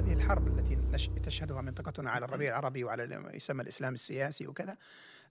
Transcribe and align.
هذه 0.00 0.12
الحرب 0.12 0.58
التي 0.58 0.78
تشهدها 1.24 1.62
منطقتنا 1.62 2.10
على 2.10 2.24
الربيع 2.24 2.48
العربي 2.48 2.84
وعلى 2.84 3.06
ما 3.06 3.32
يسمى 3.32 3.62
الإسلام 3.62 3.94
السياسي 3.94 4.46
وكذا 4.46 4.76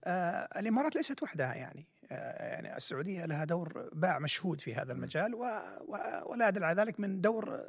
آه 0.04 0.60
الإمارات 0.60 0.96
ليست 0.96 1.24
وحدها 1.24 1.54
يعني 1.54 1.86
آه 2.12 2.54
يعني 2.54 2.78
السعودية 2.78 3.26
لها 3.26 3.46
دور 3.46 3.90
باع 3.94 4.20
مشهود 4.20 4.62
في 4.62 4.76
هذا 4.76 4.94
المجال 4.94 5.36
ولا 6.26 6.48
يدل 6.50 6.64
على 6.64 6.82
ذلك 6.82 7.00
من 7.00 7.22
دور 7.22 7.60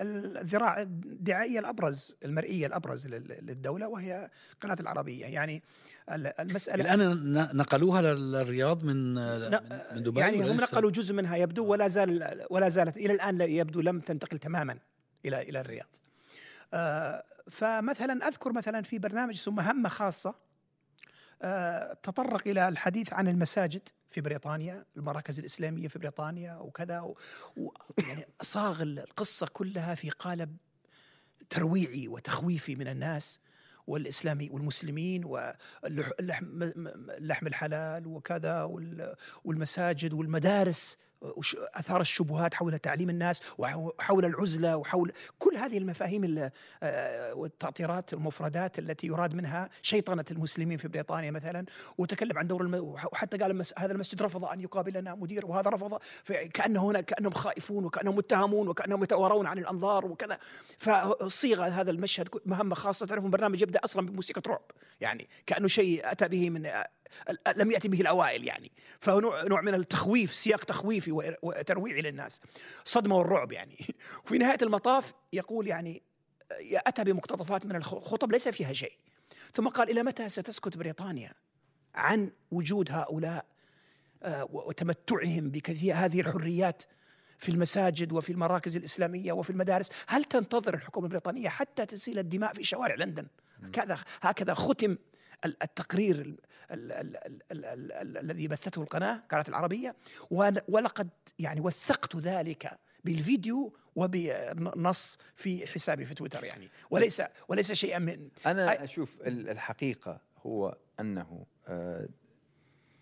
الذراع 0.00 0.82
الدعائية 0.82 1.58
الأبرز 1.58 2.16
المرئية 2.24 2.66
الأبرز 2.66 3.06
للدولة 3.06 3.88
وهي 3.88 4.30
قناة 4.60 4.76
العربية. 4.80 5.26
يعني 5.26 5.62
المسألة 6.10 6.94
الآن 6.94 7.32
نقلوها 7.56 8.02
للرياض 8.02 8.84
من 8.84 9.14
من 9.94 10.02
دبي 10.02 10.20
يعني 10.20 10.50
هم 10.50 10.56
نقلوا 10.56 10.90
جزء 10.90 11.14
منها 11.14 11.36
يبدو 11.36 11.66
ولا 11.66 11.88
زال 11.88 12.46
ولا 12.50 12.68
زالت 12.68 12.96
إلى 12.96 13.12
الآن 13.12 13.40
يبدو 13.40 13.80
لم 13.80 14.00
تنتقل 14.00 14.38
تماما 14.38 14.78
إلى 15.24 15.42
إلى 15.42 15.60
الرياض. 15.60 16.03
فمثلا 17.50 18.28
أذكر 18.28 18.52
مثلا 18.52 18.82
في 18.82 18.98
برنامج 18.98 19.34
اسمه 19.34 19.54
مهمة 19.54 19.88
خاصة 19.88 20.34
آه 21.42 21.92
تطرق 21.92 22.48
إلى 22.48 22.68
الحديث 22.68 23.12
عن 23.12 23.28
المساجد 23.28 23.88
في 24.08 24.20
بريطانيا 24.20 24.84
المراكز 24.96 25.38
الإسلامية 25.38 25.88
في 25.88 25.98
بريطانيا 25.98 26.56
وكذا 26.56 27.00
و 27.00 27.16
يعني 28.08 28.26
صاغ 28.42 28.82
القصة 28.82 29.46
كلها 29.46 29.94
في 29.94 30.10
قالب 30.10 30.56
ترويعي 31.50 32.08
وتخويفي 32.08 32.76
من 32.76 32.88
الناس 32.88 33.40
والاسلامي 33.86 34.50
والمسلمين 34.50 35.24
واللحم 35.24 36.62
اللحم 37.18 37.46
الحلال 37.46 38.06
وكذا 38.06 38.62
والمساجد 39.44 40.12
والمدارس 40.12 40.96
أثار 41.74 42.00
الشبهات 42.00 42.54
حول 42.54 42.78
تعليم 42.78 43.10
الناس 43.10 43.42
وحول 43.58 44.24
العزلة 44.24 44.76
وحول 44.76 45.12
كل 45.38 45.56
هذه 45.56 45.78
المفاهيم 45.78 46.50
آه، 46.82 47.34
والتأطيرات 47.34 48.12
المفردات 48.12 48.78
التي 48.78 49.06
يراد 49.06 49.34
منها 49.34 49.70
شيطنة 49.82 50.24
المسلمين 50.30 50.78
في 50.78 50.88
بريطانيا 50.88 51.30
مثلا. 51.30 51.64
وتكلم 51.98 52.38
عن 52.38 52.46
دور 52.46 52.62
الم... 52.62 52.74
وحتى 52.84 53.36
قال 53.36 53.50
المس... 53.50 53.74
هذا 53.78 53.92
المسجد 53.92 54.22
رفض 54.22 54.44
أن 54.44 54.60
يقابلنا 54.60 55.14
مدير 55.14 55.46
وهذا 55.46 55.70
رفض. 55.70 55.98
كانه 56.54 56.90
هنا 56.90 57.00
كأنهم 57.00 57.32
خائفون 57.32 57.84
وكأنهم 57.84 58.16
متهمون 58.16 58.68
وكأنهم 58.68 59.02
يتوارون 59.02 59.46
عن 59.46 59.58
الأنظار 59.58 60.06
وكذا. 60.06 60.38
فصيغ 60.78 61.64
هذا 61.64 61.90
المشهد 61.90 62.28
مهمة 62.46 62.74
خاصة. 62.74 63.06
تعرفون 63.06 63.30
برنامج 63.30 63.62
يبدأ 63.62 63.80
أصلا 63.84 64.06
بموسيقى 64.06 64.42
رعب. 64.46 64.70
يعني 65.00 65.28
كأنه 65.46 65.68
شيء 65.68 66.10
أتى 66.10 66.28
به 66.28 66.50
من 66.50 66.70
لم 67.56 67.70
يأتي 67.70 67.88
به 67.88 68.00
الأوائل 68.00 68.44
يعني. 68.44 68.72
فهو 68.98 69.20
نوع, 69.20 69.60
من 69.60 69.74
التخويف 69.74 70.34
سياق 70.34 70.64
تخويفي 70.64 71.36
وترويعي 71.42 72.02
للناس. 72.02 72.40
صدمة 72.84 73.16
والرعب 73.16 73.52
يعني. 73.52 73.86
وفي 74.24 74.38
نهاية 74.38 74.58
المطاف 74.62 75.12
يقول 75.32 75.68
يعني 75.68 76.02
أتى 76.86 77.04
بمقتطفات 77.04 77.66
من 77.66 77.76
الخطب 77.76 78.32
ليس 78.32 78.48
فيها 78.48 78.72
شيء. 78.72 78.92
ثم 79.54 79.68
قال 79.68 79.90
إلى 79.90 80.02
متى 80.02 80.28
ستسكت 80.28 80.76
بريطانيا 80.76 81.32
عن 81.94 82.30
وجود 82.50 82.92
هؤلاء 82.92 83.46
آه، 84.22 84.48
وتمتعهم 84.52 85.50
بكثير 85.50 85.94
هذه 85.94 86.20
الحريات 86.20 86.82
في 87.38 87.48
المساجد 87.48 88.12
وفي 88.12 88.32
المراكز 88.32 88.76
الإسلامية 88.76 89.32
وفي 89.32 89.50
المدارس؟ 89.50 89.90
هل 90.06 90.24
تنتظر 90.24 90.74
الحكومة 90.74 91.06
البريطانية 91.06 91.48
حتى 91.48 91.86
تسيل 91.86 92.18
الدماء 92.18 92.54
في 92.54 92.64
شوارع 92.64 92.94
لندن؟ 92.94 93.26
هكذا 93.62 93.98
هكذا 94.20 94.54
ختم 94.54 94.96
التقرير 95.44 96.36
الذي 96.70 98.48
بثته 98.48 98.82
القناة 98.82 99.22
قناة 99.30 99.44
العربية 99.48 99.96
ولقد 100.68 101.08
يعني 101.38 101.60
وثقت 101.60 102.16
ذلك 102.16 102.78
بالفيديو 103.04 103.76
وبنص 103.96 105.18
في 105.36 105.66
حسابي 105.66 106.06
في 106.06 106.14
تويتر 106.14 106.44
يعني. 106.44 106.70
وليس 106.90 107.22
وليس 107.48 107.72
شيئا 107.72 107.98
من 107.98 108.28
أنا 108.46 108.84
أشوف 108.84 109.20
الحقيقة 109.26 110.20
هو 110.46 110.76
أنه 111.00 111.46
آه، 111.68 112.08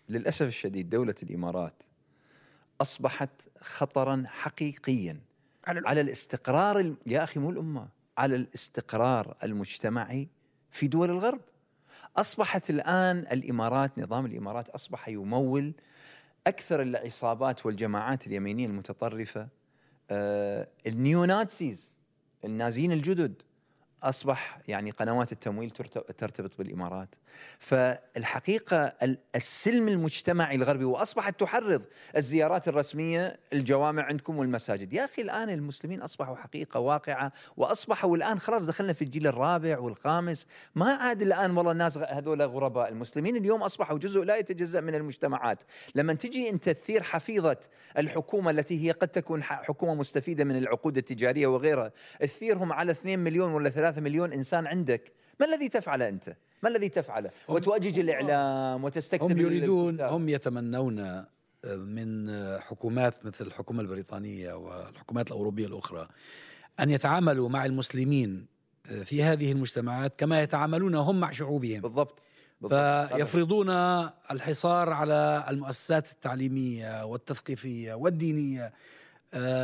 للأسف 0.09 0.47
الشديد 0.47 0.89
دولة 0.89 1.15
الإمارات 1.23 1.83
أصبحت 2.81 3.29
خطرا 3.61 4.23
حقيقيا 4.27 5.19
على, 5.67 5.81
على 5.85 6.01
الاستقرار 6.01 6.95
يا 7.07 7.23
أخي 7.23 7.39
مو 7.39 7.49
الأمة 7.49 7.89
على 8.17 8.35
الاستقرار 8.35 9.37
المجتمعي 9.43 10.29
في 10.71 10.87
دول 10.87 11.09
الغرب. 11.09 11.41
أصبحت 12.17 12.69
الآن 12.69 13.17
الإمارات 13.17 13.99
نظام 13.99 14.25
الإمارات 14.25 14.69
أصبح 14.69 15.09
يمول 15.09 15.73
أكثر 16.47 16.81
العصابات 16.81 17.65
والجماعات 17.65 18.27
اليمينية 18.27 18.65
المتطرفة. 18.65 19.47
آه 20.11 20.67
النيوناتسيز 20.87 21.93
النازيين 22.45 22.91
الجدد. 22.91 23.33
أصبح 24.03 24.59
يعني 24.67 24.91
قنوات 24.91 25.31
التمويل 25.31 25.71
ترتبط 26.17 26.57
بالإمارات. 26.57 27.15
فالحقيقة 27.59 28.93
السلم 29.35 29.87
المجتمعي 29.87 30.55
الغربي 30.55 30.85
وأصبحت 30.85 31.39
تحرض 31.39 31.83
الزيارات 32.17 32.67
الرسمية 32.67 33.39
الجوامع 33.53 34.03
عندكم 34.03 34.37
والمساجد. 34.37 34.93
يا 34.93 35.05
أخي 35.05 35.21
الآن 35.21 35.49
المسلمين 35.49 36.01
أصبحوا 36.01 36.35
حقيقة 36.35 36.79
واقعة 36.79 37.31
وأصبحوا 37.57 38.17
الآن 38.17 38.39
خلاص 38.39 38.65
دخلنا 38.65 38.93
في 38.93 39.01
الجيل 39.01 39.27
الرابع 39.27 39.79
والخامس. 39.79 40.47
ما 40.75 40.93
عاد 40.93 41.21
الآن 41.21 41.57
والله 41.57 41.71
الناس 41.71 41.97
هذول 41.97 42.41
غرباء. 42.41 42.89
المسلمين 42.89 43.35
اليوم 43.35 43.63
أصبحوا 43.63 43.97
جزء 43.97 44.23
لا 44.23 44.37
يتجزأ 44.37 44.81
من 44.81 44.95
المجتمعات. 44.95 45.63
لما 45.95 46.13
تجي 46.13 46.49
أنت 46.49 46.69
تثير 46.69 47.03
حفيظة 47.03 47.57
الحكومة 47.97 48.51
التي 48.51 48.87
هي 48.87 48.91
قد 48.91 49.07
تكون 49.07 49.43
حكومة 49.43 49.95
مستفيدة 49.95 50.43
من 50.43 50.57
العقود 50.57 50.97
التجارية 50.97 51.47
وغيرها 51.47 51.91
تثيرهم 52.19 52.73
على 52.73 52.91
2 52.91 53.19
مليون 53.19 53.51
ولا 53.51 53.69
3 53.69 53.92
ثلاثة 53.93 54.01
مليون 54.01 54.33
إنسان 54.33 54.67
عندك 54.67 55.11
ما 55.39 55.45
الذي 55.45 55.69
تفعله 55.69 56.09
أنت؟ 56.09 56.35
ما 56.63 56.69
الذي 56.69 56.89
تفعله؟ 56.89 57.29
وتؤجج 57.47 57.99
الإعلام 57.99 58.83
وتستكثر 58.83 59.25
هم 59.25 59.37
يريدون 59.37 60.01
هم 60.01 60.29
يتمنون 60.29 60.99
آه، 60.99 61.27
من 61.65 62.29
آه، 62.29 62.59
حكومات 62.59 63.25
مثل 63.25 63.47
الحكومة 63.47 63.81
البريطانية 63.81 64.53
والحكومات 64.53 65.27
الأوروبية 65.27 65.67
الأخرى 65.67 66.07
أن 66.79 66.89
يتعاملوا 66.89 67.49
مع 67.49 67.65
المسلمين 67.65 68.45
آه، 68.85 69.03
في 69.03 69.23
هذه 69.23 69.51
المجتمعات 69.51 70.13
كما 70.17 70.41
يتعاملون 70.41 70.95
هم 70.95 71.19
مع 71.19 71.31
شعوبهم. 71.31 71.81
بالضبط. 71.81 72.19
فيفرضون 72.69 73.69
الحصار 74.31 74.89
على 74.89 75.45
المؤسسات 75.49 76.11
التعليمية 76.11 77.05
والتثقيفية 77.05 77.93
والدينية 77.93 78.73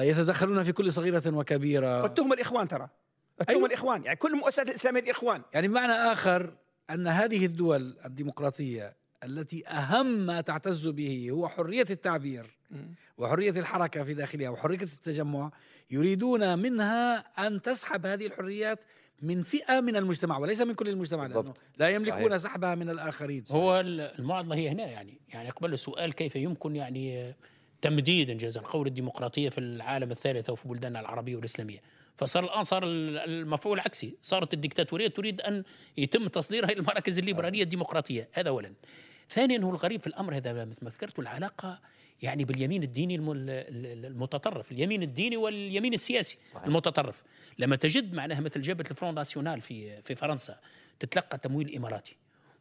يتدخلون 0.02 0.64
في 0.64 0.72
كل 0.72 0.92
صغيرة 0.92 1.24
وكبيرة. 1.28 2.04
واتهم 2.04 2.34
الإخوان 2.34 2.68
ترى. 2.68 2.90
هم 3.42 3.46
أيوة. 3.50 3.66
الإخوان 3.66 4.04
يعني 4.04 4.18
كل 4.18 4.34
المؤسسات 4.34 4.70
الإسلامية 4.70 5.00
دي 5.02 5.12
إخوان. 5.12 5.42
يعني 5.54 5.68
بمعنى 5.68 5.94
آخر 5.94 6.54
أن 6.90 7.08
هذه 7.08 7.46
الدول 7.46 7.98
الديمقراطية 8.06 8.96
التي 9.24 9.68
أهم 9.68 10.06
ما 10.26 10.42
تعتز 10.42 10.88
به 10.88 11.28
هو 11.32 11.48
حرية 11.48 11.86
التعبير 11.90 12.58
وحرية 13.18 13.50
الحركة 13.50 14.04
في 14.04 14.14
داخلها 14.14 14.50
وحرية 14.50 14.82
التجمع 14.82 15.52
يريدون 15.92 16.60
منها 16.60 17.18
أن 17.18 17.62
تسحب 17.62 18.06
هذه 18.06 18.26
الحريات 18.26 18.80
من 19.22 19.42
فئة 19.42 19.80
من 19.80 19.96
المجتمع 19.96 20.38
وليس 20.38 20.62
من 20.62 20.74
كل 20.74 20.90
المجتمع 20.90 21.28
لأنه 21.28 21.54
لا 21.78 21.90
يملكون 21.90 22.30
صحيح. 22.30 22.38
سحبها 22.38 22.76
من 22.76 22.90
الآخرين. 22.90 23.44
هو 23.52 23.80
المعضلة 23.80 24.56
هي 24.56 24.70
هنا 24.70 24.86
يعني 24.86 25.22
يعني 25.34 25.50
قبل 25.50 25.74
السؤال 25.74 26.14
كيف 26.14 26.36
يمكن 26.36 26.76
يعني 26.76 27.36
تمديد 27.82 28.30
انجاز 28.30 28.58
القول 28.58 28.88
الديمقراطية 28.88 29.50
في 29.50 29.58
العالم 29.58 30.12
الثالث 30.12 30.50
وفي 30.50 30.68
بلداننا 30.68 31.00
العربية 31.00 31.36
والإسلامية. 31.36 31.80
فصار 32.20 32.44
الآن 32.44 32.64
صار 32.64 32.82
المفعول 32.86 33.80
عكسي. 33.80 34.16
صارت 34.22 34.54
الدكتاتورية 34.54 35.08
تريد 35.08 35.42
أن 35.42 35.64
يتم 35.98 36.28
تصديرها 36.28 36.70
إلى 36.70 36.80
المراكز 36.80 37.20
الليبرالية 37.20 37.64
الديمقراطية. 37.64 38.30
هذا 38.34 38.50
اولا. 38.50 38.74
ثانيا 39.30 39.60
هو 39.60 39.70
الغريب 39.70 40.02
في 40.02 40.08
الأمر 40.08 40.36
هذا 40.36 40.66
مثل 40.66 40.78
ما 40.82 40.90
ذكرت 40.90 41.20
العلاقة 41.20 41.80
يعني 42.22 42.46
باليمين 42.46 42.84
الديني 42.84 43.16
المتطرف 43.16 44.72
اليمين 44.72 45.04
الديني 45.04 45.38
واليمين 45.38 45.94
السياسي 45.94 46.38
صحيح. 46.52 46.64
المتطرف. 46.64 47.24
لما 47.60 47.76
تجد 47.76 48.14
معناها 48.14 48.40
مثل 48.40 48.62
جبهة 48.62 48.86
الفرون 48.92 49.16
ناسيونال 49.16 49.62
في 49.62 50.02
في 50.02 50.16
فرنسا 50.16 50.60
تتلقى 51.00 51.38
تمويل 51.38 51.76
إماراتي 51.76 52.16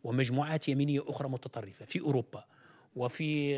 ومجموعات 0.05 0.69
يمينية 0.69 1.05
أخرى 1.07 1.29
متطرفة 1.29 1.85
في 1.85 2.01
أوروبا 2.01 2.45
وفي 2.97 3.57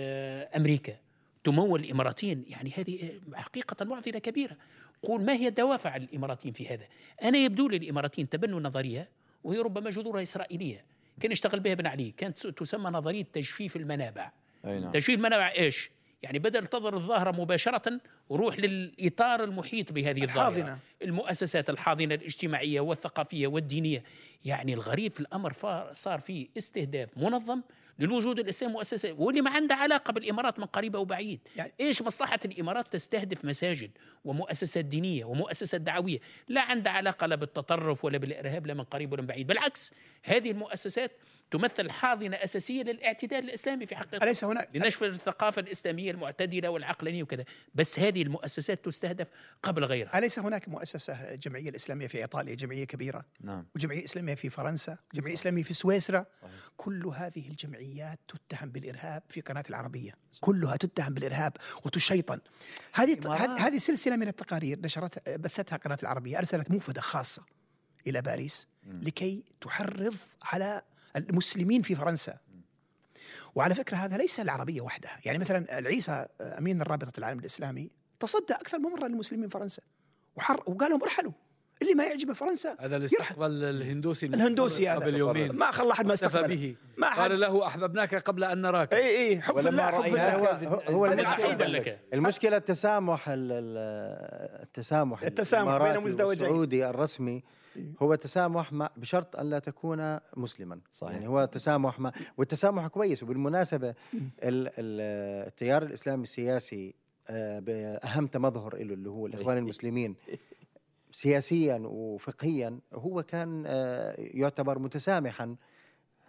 أمريكا 0.56 0.96
تمول 1.44 1.80
الاماراتيين 1.80 2.44
يعني 2.48 2.72
هذه 2.76 3.20
حقيقة 3.34 3.84
معضله 3.84 4.18
كبيرة. 4.18 4.56
قول 5.02 5.24
ما 5.24 5.32
هي 5.32 5.48
الدوافع 5.48 5.96
الإماراتيين 5.96 6.54
في 6.54 6.68
هذا؟ 6.68 6.86
أنا 7.22 7.38
يبدو 7.38 7.68
لي 7.68 7.76
الإماراتيين 7.76 8.28
تبنوا 8.28 8.60
نظرية 8.60 9.08
وهي 9.44 9.58
ربما 9.58 9.90
جذورها 9.90 10.22
إسرائيلية. 10.22 10.84
كان 11.20 11.32
يشتغل 11.32 11.60
بها 11.60 11.74
بن 11.74 11.86
علي 11.86 12.10
كانت 12.10 12.46
تسمى 12.46 12.90
نظرية 12.90 13.24
تجفيف 13.32 13.76
المنابع. 13.76 14.32
أي 14.64 14.80
نعم. 14.80 14.92
تجفيف 14.92 15.18
المنابع 15.18 15.50
إيش؟ 15.50 15.90
يعني 16.22 16.38
بدل 16.38 16.66
تظهر 16.66 16.96
الظاهرة 16.96 17.30
مباشرة 17.30 18.00
وروح 18.28 18.58
للإطار 18.58 19.44
المحيط 19.44 19.92
بهذه 19.92 20.24
الظاهرة. 20.24 20.48
الحاضنة. 20.48 20.78
المؤسسات 21.02 21.70
الحاضنة 21.70 22.14
الاجتماعية 22.14 22.80
والثقافية 22.80 23.46
والدينية. 23.46 24.02
يعني 24.44 24.74
الغريب 24.74 25.12
في 25.12 25.20
الأمر 25.20 25.52
صار 25.92 26.20
فيه 26.20 26.48
استهداف 26.58 27.18
منظم 27.18 27.62
للوجود 28.00 28.38
الإسلامي 28.38 28.74
مؤسسة 28.74 29.12
واللي 29.12 29.40
ما 29.40 29.50
عندها 29.50 29.76
علاقة 29.76 30.12
بالإمارات 30.12 30.58
من 30.58 30.64
قريب 30.64 30.96
أو 30.96 31.04
بعيد. 31.04 31.40
يعني 31.56 31.72
إيش 31.80 32.02
مصلحة 32.02 32.38
الإمارات 32.44 32.92
تستهدف 32.92 33.44
مساجد 33.44 33.90
ومؤسسات 34.24 34.84
دينية 34.84 35.24
ومؤسسات 35.24 35.80
دعوية؟ 35.80 36.18
لا 36.48 36.60
عندها 36.60 36.92
علاقة 36.92 37.26
لا 37.26 37.36
بالتطرف 37.36 38.04
ولا 38.04 38.18
بالإرهاب 38.18 38.66
لا 38.66 38.74
من 38.74 38.84
قريب 38.84 39.12
ولا 39.12 39.22
من 39.22 39.26
بعيد. 39.26 39.46
بالعكس 39.46 39.92
هذه 40.22 40.50
المؤسسات 40.50 41.12
تمثل 41.50 41.90
حاضنة 41.90 42.36
أساسية 42.36 42.82
للاعتدال 42.82 43.38
الإسلامي 43.38 43.86
في 43.86 43.96
حقيقة 43.96 44.24
أليس 44.24 44.44
هناك؟ 44.44 44.68
لنشر 44.74 45.06
الثقافة 45.06 45.60
الإسلامية 45.60 46.10
المعتدلة 46.10 46.68
والعقلانية 46.68 47.22
وكذا. 47.22 47.44
بس 47.74 47.98
هذه 47.98 48.22
المؤسسات 48.22 48.84
تستهدف 48.84 49.26
قبل 49.62 49.84
غيرها. 49.84 50.18
أليس 50.18 50.38
هناك 50.38 50.68
مؤسسة 50.68 51.34
جمعية 51.34 51.68
الاسلاميه 51.68 52.06
في 52.06 52.18
إيطاليا 52.18 52.54
جمعية 52.54 52.84
كبيرة؟ 52.84 53.24
نعم. 53.40 53.66
وجمعية 53.74 54.04
إسلامية 54.04 54.34
في 54.34 54.50
فرنسا 54.50 54.98
جمعية 55.14 55.34
إسلامية 55.34 55.62
في 55.62 55.74
سويسرا؟ 55.74 56.26
كل 56.76 57.06
هذه 57.06 57.48
الجمعيات 57.48 58.18
تتهم 58.28 58.70
بالإرهاب 58.70 59.22
في 59.28 59.40
قناة 59.40 59.64
العربية. 59.70 60.12
كلها 60.40 60.76
تتهم 60.76 61.14
بالإرهاب 61.14 61.56
وتشيطن. 61.84 62.40
هذه 62.92 63.34
هذه 63.58 63.78
سلسلة 63.78 64.16
من 64.16 64.28
التقارير 64.28 64.80
نشرتها 64.80 65.36
بثتها 65.36 65.76
قناة 65.76 65.98
العربية 66.02 66.38
أرسلت 66.38 66.70
موفدة 66.70 67.00
خاصة 67.00 67.42
إلى 68.06 68.22
باريس 68.22 68.66
لكي 68.86 69.44
تحرض 69.60 70.16
على 70.42 70.82
المسلمين 71.16 71.82
في 71.82 71.94
فرنسا. 71.94 72.38
وعلى 73.54 73.74
فكرة 73.74 73.96
هذا 73.96 74.16
ليس 74.16 74.40
العربية 74.40 74.80
وحدها. 74.80 75.20
يعني 75.24 75.38
مثلا 75.38 75.78
العيسى 75.78 76.26
أمين 76.40 76.80
الرابطة 76.80 77.18
العالم 77.18 77.38
الإسلامي 77.38 77.90
تصدى 78.20 78.52
أكثر 78.52 78.78
من 78.78 78.90
مرة 78.90 79.06
للمسلمين 79.06 79.48
فرنسا. 79.48 79.82
وحر 80.36 80.62
وقال 80.66 80.90
لهم 80.90 81.02
ارحلوا. 81.02 81.32
اللي 81.82 81.94
ما 81.94 82.04
يعجبه 82.04 82.34
فرنسا 82.34 82.76
هذا 82.80 82.96
الاستقبال 82.96 83.64
الهندوسي 83.64 84.26
الهندوسي 84.26 84.88
هذا 84.88 84.98
قبل 84.98 85.14
يومين. 85.14 85.52
ما 85.52 85.70
خلى 85.70 85.92
احد 85.92 86.06
ما 86.06 86.12
استقبل 86.12 86.48
به. 86.48 86.76
ما 86.96 87.14
قال 87.14 87.40
له 87.40 87.66
أحببناك 87.66 88.14
قبل 88.14 88.44
أن 88.44 88.60
نراك. 88.60 88.94
اي 88.94 89.28
اي 89.28 89.40
حب 89.40 89.60
في 89.60 89.68
الله 89.68 89.86
حب 89.86 90.02
في 90.02 90.08
الله. 90.08 90.66
هو, 90.68 90.82
هو 90.88 91.06
المشكلة 91.06 91.98
المشكلة 92.14 92.56
التسامح 92.56 93.24
التسامح 93.28 95.22
التسامح 95.22 95.76
بين 95.76 96.04
مزدوجين. 96.04 96.46
السعودي 96.46 96.90
الرسمي 96.90 97.42
هو 98.02 98.14
تسامح 98.14 98.72
ما 98.72 98.90
بشرط 98.96 99.36
أن 99.36 99.50
لا 99.50 99.58
تكون 99.58 100.18
مسلما. 100.36 100.80
صحيح. 100.92 101.12
يعني 101.12 101.28
هو 101.28 101.44
تسامح 101.44 102.00
ما 102.00 102.12
والتسامح 102.36 102.86
كويس 102.86 103.22
وبالمناسبة 103.22 103.94
التيار 104.42 105.82
الإسلامي 105.82 106.22
السياسي 106.22 106.94
آه، 107.30 107.58
بأهم 107.58 108.26
تمظهر 108.26 108.74
له 108.74 108.94
اللي 108.94 109.10
هو 109.10 109.26
الإخوان 109.26 109.58
المسلمين. 109.58 110.16
سياسيا 111.12 111.82
وفقهيا 111.84 112.78
هو 112.94 113.22
كان 113.22 113.64
آه، 113.66 114.14
يعتبر 114.18 114.78
متسامحا 114.78 115.56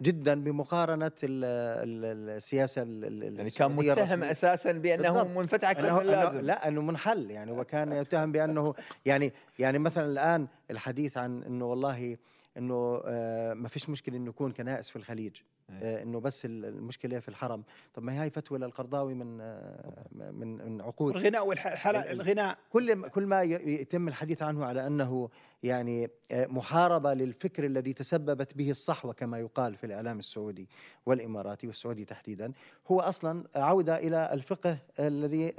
جدا 0.02 0.44
بمقارنة 0.44 1.12
السياسة 1.22 2.82
يعني 2.82 3.50
كان 3.50 3.72
متهم 3.72 4.22
أساسا 4.22 4.72
بأنه 4.72 5.38
منفتح 5.38 5.70
أكثر 5.70 5.94
من 5.94 6.00
اللازم. 6.00 6.40
لا 6.40 6.68
أنه 6.68 6.82
منحل 6.82 7.30
يعني 7.30 7.52
وكان 7.52 7.92
يتهم 7.92 8.32
بأنه 8.32 8.74
يعني 9.06 9.32
يعني 9.58 9.78
مثلا 9.78 10.06
الآن 10.06 10.48
الحديث 10.70 11.18
عن 11.18 11.42
إنه 11.42 11.64
والله 11.64 12.16
إنه 12.56 13.02
آه 13.04 13.54
ما 13.54 13.68
فيش 13.68 13.88
مشكلة 13.88 14.16
إنه 14.16 14.28
يكون 14.28 14.52
كنائس 14.52 14.90
في 14.90 14.96
الخليج. 14.96 15.36
آه 15.70 16.02
إنه 16.02 16.20
بس 16.20 16.44
المشكلة 16.44 17.18
في 17.18 17.28
الحرم. 17.28 17.62
طب 17.94 18.02
ما 18.02 18.24
هي 18.24 18.30
فتوى 18.30 18.58
للقرضاوي 18.58 19.14
من 19.14 19.40
آه 19.40 20.06
من 20.32 20.56
من 20.72 20.80
عقود. 20.80 21.16
الغناء 21.16 21.46
والحلقة 21.46 22.12
الغناء. 22.12 22.58
كل 22.70 23.08
كل 23.08 23.26
ما 23.26 23.42
يتم 23.42 24.08
الحديث 24.08 24.42
عنه 24.42 24.64
على 24.64 24.86
أنه 24.86 25.28
يعني 25.62 26.08
آه، 26.32 26.46
محاربة 26.46 27.14
للفكر 27.14 27.64
الذي 27.64 27.92
تسببت 27.92 28.56
به 28.56 28.70
الصحوة 28.70 29.12
كما 29.12 29.38
يقال 29.38 29.76
في 29.76 29.84
الإعلام 29.84 30.18
السعودي 30.18 30.68
والإماراتي 31.06 31.66
والسعودي 31.66 32.04
تحديدا 32.04 32.52
هو 32.86 33.00
أصلا 33.00 33.44
عودة 33.56 33.96
إلى 33.98 34.30
الفقه 34.32 34.78
الذي 35.00 35.50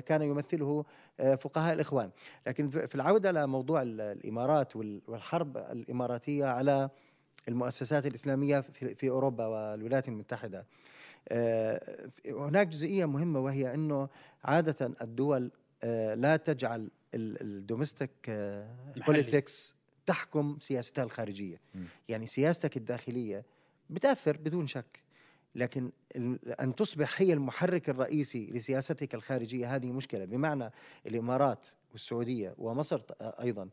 كان 0.00 0.22
يمثله 0.22 0.84
فقهاء 1.18 1.74
الإخوان. 1.74 2.10
لكن 2.46 2.68
في 2.68 2.94
العودة 2.94 3.32
لموضوع 3.32 3.82
الإمارات 3.82 4.76
والحرب 4.76 5.56
الإماراتية 5.56 6.44
على 6.44 6.90
المؤسسات 7.48 8.06
الإسلامية 8.06 8.60
في 8.60 9.08
أوروبا 9.08 9.46
والولايات 9.46 10.08
المتحدة. 10.08 10.66
هناك 12.26 12.66
جزئية 12.66 13.04
مهمة 13.04 13.40
وهي 13.40 13.74
أنه 13.74 14.08
عادة 14.44 14.92
الدول 15.02 15.50
لا 16.14 16.36
تجعل 16.36 16.90
ال 17.14 17.25
domestic 17.25 18.10
politics 19.06 19.74
تحكم 20.06 20.58
سياستها 20.60 21.04
الخارجية. 21.04 21.60
م. 21.74 21.78
يعني 22.08 22.26
سياستك 22.26 22.76
الداخلية 22.76 23.44
بتأثر 23.90 24.36
بدون 24.36 24.66
شك 24.66 25.02
لكن 25.54 25.92
أن 26.60 26.74
تصبح 26.76 27.20
هي 27.20 27.32
المحرك 27.32 27.88
الرئيسي 27.90 28.50
لسياستك 28.50 29.14
الخارجية 29.14 29.76
هذه 29.76 29.92
مشكلة. 29.92 30.24
بمعنى 30.24 30.70
الإمارات 31.06 31.66
والسعودية 31.92 32.54
ومصر 32.58 33.00
أيضا. 33.20 33.68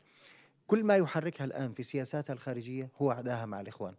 كل 0.72 0.84
ما 0.84 0.96
يحركها 0.96 1.44
الآن 1.44 1.72
في 1.72 1.82
سياساتها 1.82 2.32
الخارجية 2.32 2.90
هو 3.02 3.10
عداها 3.10 3.46
مع 3.46 3.60
الإخوان. 3.60 3.94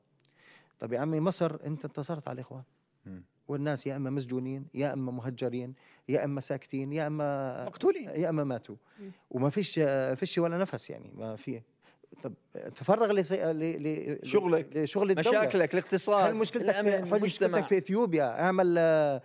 طب 0.79 0.93
يا 0.93 0.99
عمي 0.99 1.19
مصر 1.19 1.57
أنت 1.65 1.85
انتصرت 1.85 2.27
على 2.27 2.35
الإخوان. 2.35 2.63
م. 3.05 3.19
والناس 3.47 3.87
يا 3.87 3.95
أما 3.95 4.09
مسجونين 4.09 4.65
يا 4.73 4.93
أما 4.93 5.11
مهجرين 5.11 5.73
يا 6.09 6.23
أما 6.25 6.41
ساكتين 6.41 6.93
يا 6.93 7.07
أما 7.07 7.65
مقتولين. 7.65 8.09
يا 8.09 8.29
أما 8.29 8.43
ماتوا. 8.43 8.75
وما 9.31 9.49
فيش 9.49 9.79
فيش 10.15 10.37
ولا 10.37 10.57
نفس 10.57 10.89
يعني 10.89 11.11
ما 11.15 11.35
في. 11.35 11.61
طب 12.23 12.33
تفرغ 12.75 13.11
ل 13.11 13.25
شغلك. 14.23 14.77
لشغل 14.77 15.11
الدولة. 15.11 15.39
مشاكلك 15.39 15.73
الاقتصاد 15.73 16.29
هل 16.29 16.35
مشكلتك 16.35 16.75
في 16.75 17.19
مشكلتك 17.23 17.67
في 17.67 17.77
إثيوبيا؟ 17.77 18.41
أعمل 18.41 18.75
آه، 18.77 19.21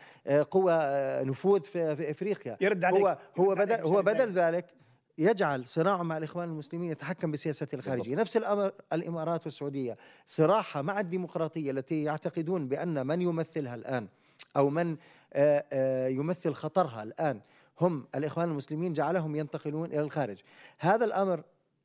قوة 0.51 0.73
آه، 0.73 1.25
نفوذ 1.25 1.61
في, 1.61 1.97
في 1.97 2.11
إفريقيا. 2.11 2.57
يرد 2.61 2.85
عليك. 2.85 3.01
هو 3.01 3.19
هو 3.39 3.55
بدل 3.55 3.81
هو 3.81 4.03
بدل 4.03 4.33
ذلك 4.33 4.78
يجعل 5.19 5.69
صراعه 5.69 6.03
مع 6.03 6.17
الإخوان 6.17 6.49
المسلمين 6.49 6.91
يتحكم 6.91 7.31
بسياسته 7.31 7.75
الخارجية، 7.75 8.17
نفس 8.17 8.37
الامر 8.37 8.73
الإمارات 8.93 9.47
والسعودية، 9.47 9.97
صراعها 10.27 10.83
مع 10.83 11.01
الديمقراطية 11.01 11.71
التي 11.71 12.03
يعتقدون 12.03 12.69
بأن 12.69 13.07
من 13.07 13.23
يمثلها 13.23 13.75
الآن 13.75 14.09
أو 14.57 14.71
من 14.71 14.97
آه، 15.33 15.65
آه، 15.73 16.09
يمثل 16.09 16.55
خطرها 16.55 17.03
الآن 17.03 17.41
هم 17.81 18.07
الإخوان 18.15 18.49
المسلمين 18.49 18.93
جعلهم 18.93 19.37
ينتقلون 19.37 19.87
إلى 19.87 20.01
الخارج. 20.01 20.39
هذا 20.79 21.05
الأمر 21.05 21.43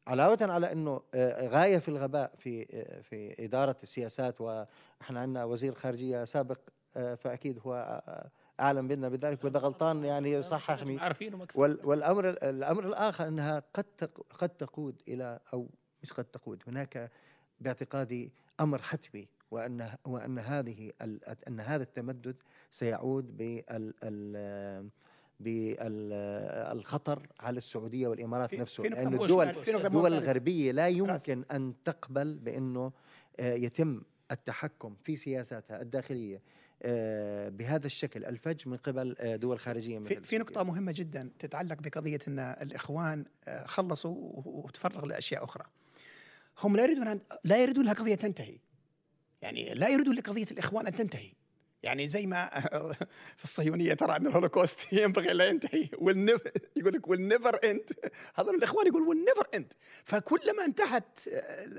علاوة 0.07 0.37
على 0.41 0.71
أنه 0.71 1.01
آه، 1.13 1.47
غاية 1.47 1.77
في 1.77 1.89
الغباء 1.89 2.31
في 2.37 2.65
في 3.03 3.45
إدارة 3.45 3.75
السياسات 3.83 4.41
وإحنا 4.41 5.19
عندنا 5.19 5.43
وزير 5.43 5.73
خارجية 5.73 6.25
سابق 6.25 6.57
فأكيد 6.93 7.59
هو 7.65 8.01
أعلم 8.59 8.85
منا 8.85 9.09
بذلك 9.09 9.43
وإذا 9.43 9.59
غلطان 9.59 10.03
يعني 10.03 10.43
صححني 10.43 10.97
والأمر 11.55 12.29
الأمر 12.29 12.87
الآخر 12.87 13.27
أنها 13.27 13.63
قد 13.73 13.85
قد 14.29 14.49
تقود 14.49 15.01
إلى 15.07 15.39
أو 15.53 15.69
مش 16.03 16.13
قد 16.13 16.23
تقود 16.23 16.63
هناك 16.67 17.11
باعتقادي 17.59 18.31
أمر 18.59 18.81
حتمي 18.81 19.27
وأن 19.51 19.91
وأن 20.05 20.39
هذه 20.39 20.91
أن 21.47 21.59
هذا 21.59 21.83
التمدد 21.83 22.35
سيعود 22.71 23.37
بال 23.37 23.93
بالخطر 25.39 27.27
على 27.39 27.57
السعودية 27.57 28.07
والإمارات 28.07 28.49
في 28.49 28.57
نفسه 28.57 28.83
لأن 28.83 29.13
الدول 29.13 29.49
الدول 29.85 30.13
الغربية 30.13 30.71
لا 30.71 30.87
يمكن 30.87 31.43
أن 31.51 31.73
تقبل 31.85 32.33
بأنه 32.33 32.91
آه، 33.39 33.53
يتم 33.53 34.01
التحكم 34.31 34.95
في 35.03 35.15
سياساتها 35.15 35.81
الداخلية. 35.81 36.41
بهذا 37.49 37.85
الشكل 37.85 38.25
الفج 38.25 38.67
من 38.67 38.77
قبل 38.77 39.15
آه، 39.19 39.35
دول 39.35 39.59
خارجية 39.59 39.99
في, 39.99 40.15
في 40.23 40.37
نقطة 40.37 40.63
مهمة 40.63 40.91
جدا 40.95 41.29
تتعلق 41.39 41.81
بقضية 41.81 42.19
إن 42.27 42.39
الإخوان 42.39 43.25
آه، 43.47 43.65
خلصوا 43.65 44.31
وتفرغ 44.45 45.05
لأشياء 45.05 45.43
أخرى. 45.43 45.65
هم 46.63 46.75
لا 46.75 46.83
يريدون 46.83 47.19
لا 47.43 47.63
يريدون 47.63 47.89
القضية 47.89 48.15
تنتهي. 48.15 48.57
يعني 49.41 49.73
لا 49.73 49.89
يريدون 49.89 50.15
لقضية 50.15 50.47
الإخوان 50.51 50.87
أن 50.87 50.95
تنتهي. 50.95 51.31
يعني 51.83 52.07
زي 52.07 52.25
ما 52.25 52.49
في 53.37 53.43
الصهيونيه 53.43 53.93
ترى 53.93 54.15
ان 54.15 54.27
الهولوكوست 54.27 54.93
ينبغي 54.93 55.33
لا 55.33 55.47
ينتهي 55.47 55.89
يقول 56.77 56.93
لك 56.93 57.07
will 57.07 57.21
never 57.21 57.59
end 57.63 57.91
هذا 58.35 58.51
الاخوان 58.51 58.87
يقول 58.87 59.01
will 59.01 59.25
never 59.25 59.47
end 59.53 59.73
فكلما 60.05 60.65
انتهت 60.65 61.19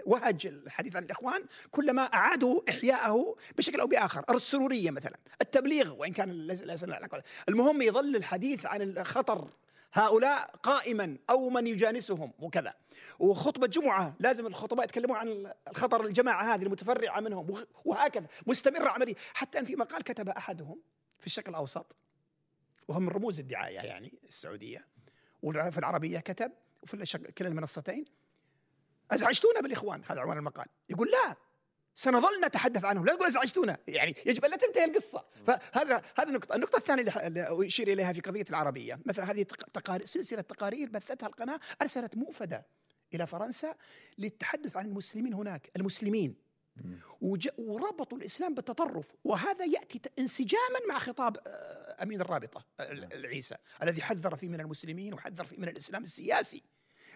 وهج 0.06 0.46
الحديث 0.46 0.96
عن 0.96 1.02
الاخوان 1.02 1.44
كلما 1.70 2.02
اعادوا 2.02 2.60
احياءه 2.68 3.36
بشكل 3.56 3.80
أو 3.80 3.86
باخر 3.86 4.24
السروريه 4.36 4.90
مثلا 4.90 5.16
التبليغ 5.40 5.94
وان 5.94 6.12
كان 6.12 6.46
ليس 6.46 6.84
المهم 7.48 7.82
يظل 7.82 8.16
الحديث 8.16 8.66
عن 8.66 8.82
الخطر 8.82 9.48
هؤلاء 9.94 10.56
قائما 10.62 11.18
أو 11.30 11.50
من 11.50 11.66
يجانسهم 11.66 12.32
وكذا. 12.38 12.74
وخطبة 13.18 13.66
جمعة 13.66 14.16
لازم 14.20 14.46
الخطباء 14.46 14.84
يتكلمون 14.84 15.16
عن 15.16 15.52
الخطر 15.70 16.04
الجماعة 16.04 16.54
هذه 16.54 16.62
المتفرعة 16.62 17.20
منهم 17.20 17.66
وهكذا 17.84 18.26
مستمرة 18.46 18.88
عملية. 18.88 19.14
حتى 19.34 19.58
أن 19.58 19.64
في 19.64 19.76
مقال 19.76 20.02
كتب 20.02 20.28
أحدهم 20.28 20.80
في 21.18 21.26
الشرق 21.26 21.48
الأوسط 21.48 21.96
وهو 22.88 23.00
من 23.00 23.08
رموز 23.08 23.40
الدعاية 23.40 23.78
يعني 23.78 24.18
السعودية 24.28 24.86
وفي 25.42 25.78
العربية 25.78 26.18
كتب 26.18 26.52
وفي 26.82 27.18
كلا 27.38 27.48
المنصتين. 27.48 28.04
أزعجتونا 29.10 29.60
بالإخوان 29.60 30.02
هذا 30.06 30.20
عنوان 30.20 30.38
المقال. 30.38 30.66
يقول 30.88 31.10
لا 31.10 31.36
سنظل 31.94 32.44
نتحدث 32.44 32.84
عنهم 32.84 33.04
لا 33.04 33.14
تقول 33.14 33.26
أزعجتونا. 33.26 33.78
يعني 33.88 34.14
يجب 34.26 34.44
أن 34.44 34.50
لا 34.50 34.56
تنتهي 34.56 34.84
القصة. 34.84 35.24
فهذا 35.46 36.02
هذه 36.16 36.28
النقطه 36.28 36.54
النقطة 36.54 36.76
الثانية 36.76 37.02
اللي 37.02 37.66
أشير 37.66 37.88
إليها 37.88 38.12
في 38.12 38.20
قضية 38.20 38.44
العربية. 38.50 39.00
مثلا 39.04 39.30
هذه 39.30 39.42
تقارير 39.72 40.06
سلسلة 40.06 40.40
تقارير 40.42 40.88
بثتها 40.90 41.26
القناة 41.26 41.60
أرسلت 41.82 42.16
موفدة 42.16 42.66
إلى 43.14 43.26
فرنسا 43.26 43.74
للتحدث 44.18 44.76
عن 44.76 44.86
المسلمين 44.86 45.34
هناك 45.34 45.70
المسلمين. 45.76 46.44
وربطوا 47.58 48.18
الإسلام 48.18 48.54
بالتطرف. 48.54 49.12
وهذا 49.24 49.64
يأتي 49.64 50.00
انسجاما 50.18 50.80
مع 50.88 50.98
خطاب 50.98 51.36
آه، 51.46 52.02
امين 52.02 52.20
الرابطة 52.20 52.66
العيسى 52.80 53.56
الذي 53.82 54.02
حذر 54.02 54.36
فيه 54.36 54.48
من 54.48 54.60
المسلمين 54.60 55.14
وحذر 55.14 55.44
فيه 55.44 55.56
من 55.56 55.68
الإسلام 55.68 56.02
السياسي. 56.02 56.62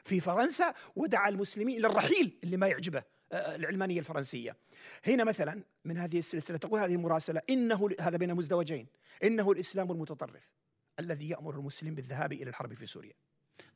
في 0.09 0.21
فرنسا 0.21 0.75
ودعا 0.97 1.29
المسلمين 1.29 1.79
إلى 1.79 1.87
الرحيل 1.87 2.39
اللي 2.45 2.57
ما 2.57 2.67
يعجبه 2.67 3.03
آه، 3.33 3.57
العلمانية 3.57 3.99
الفرنسية. 3.99 4.57
هنا 5.07 5.25
مثلا 5.25 5.63
من 5.85 5.99
هذه 5.99 6.19
السلسلة 6.19 6.57
تقول 6.57 6.81
هذه 6.81 6.95
المراسله 6.95 7.43
إنه 7.51 7.91
هذا 8.01 8.17
بين 8.17 8.35
مزدوجين 8.35 8.87
إنه 9.25 9.53
الإسلام 9.53 9.91
المتطرف 9.91 10.51
الذي 11.01 11.29
يأمر 11.29 11.55
المسلم 11.55 11.95
بالذهاب 11.95 12.33
إلى 12.33 12.51
الحرب 12.51 12.75
في 12.75 12.87
سوريا. 12.87 13.13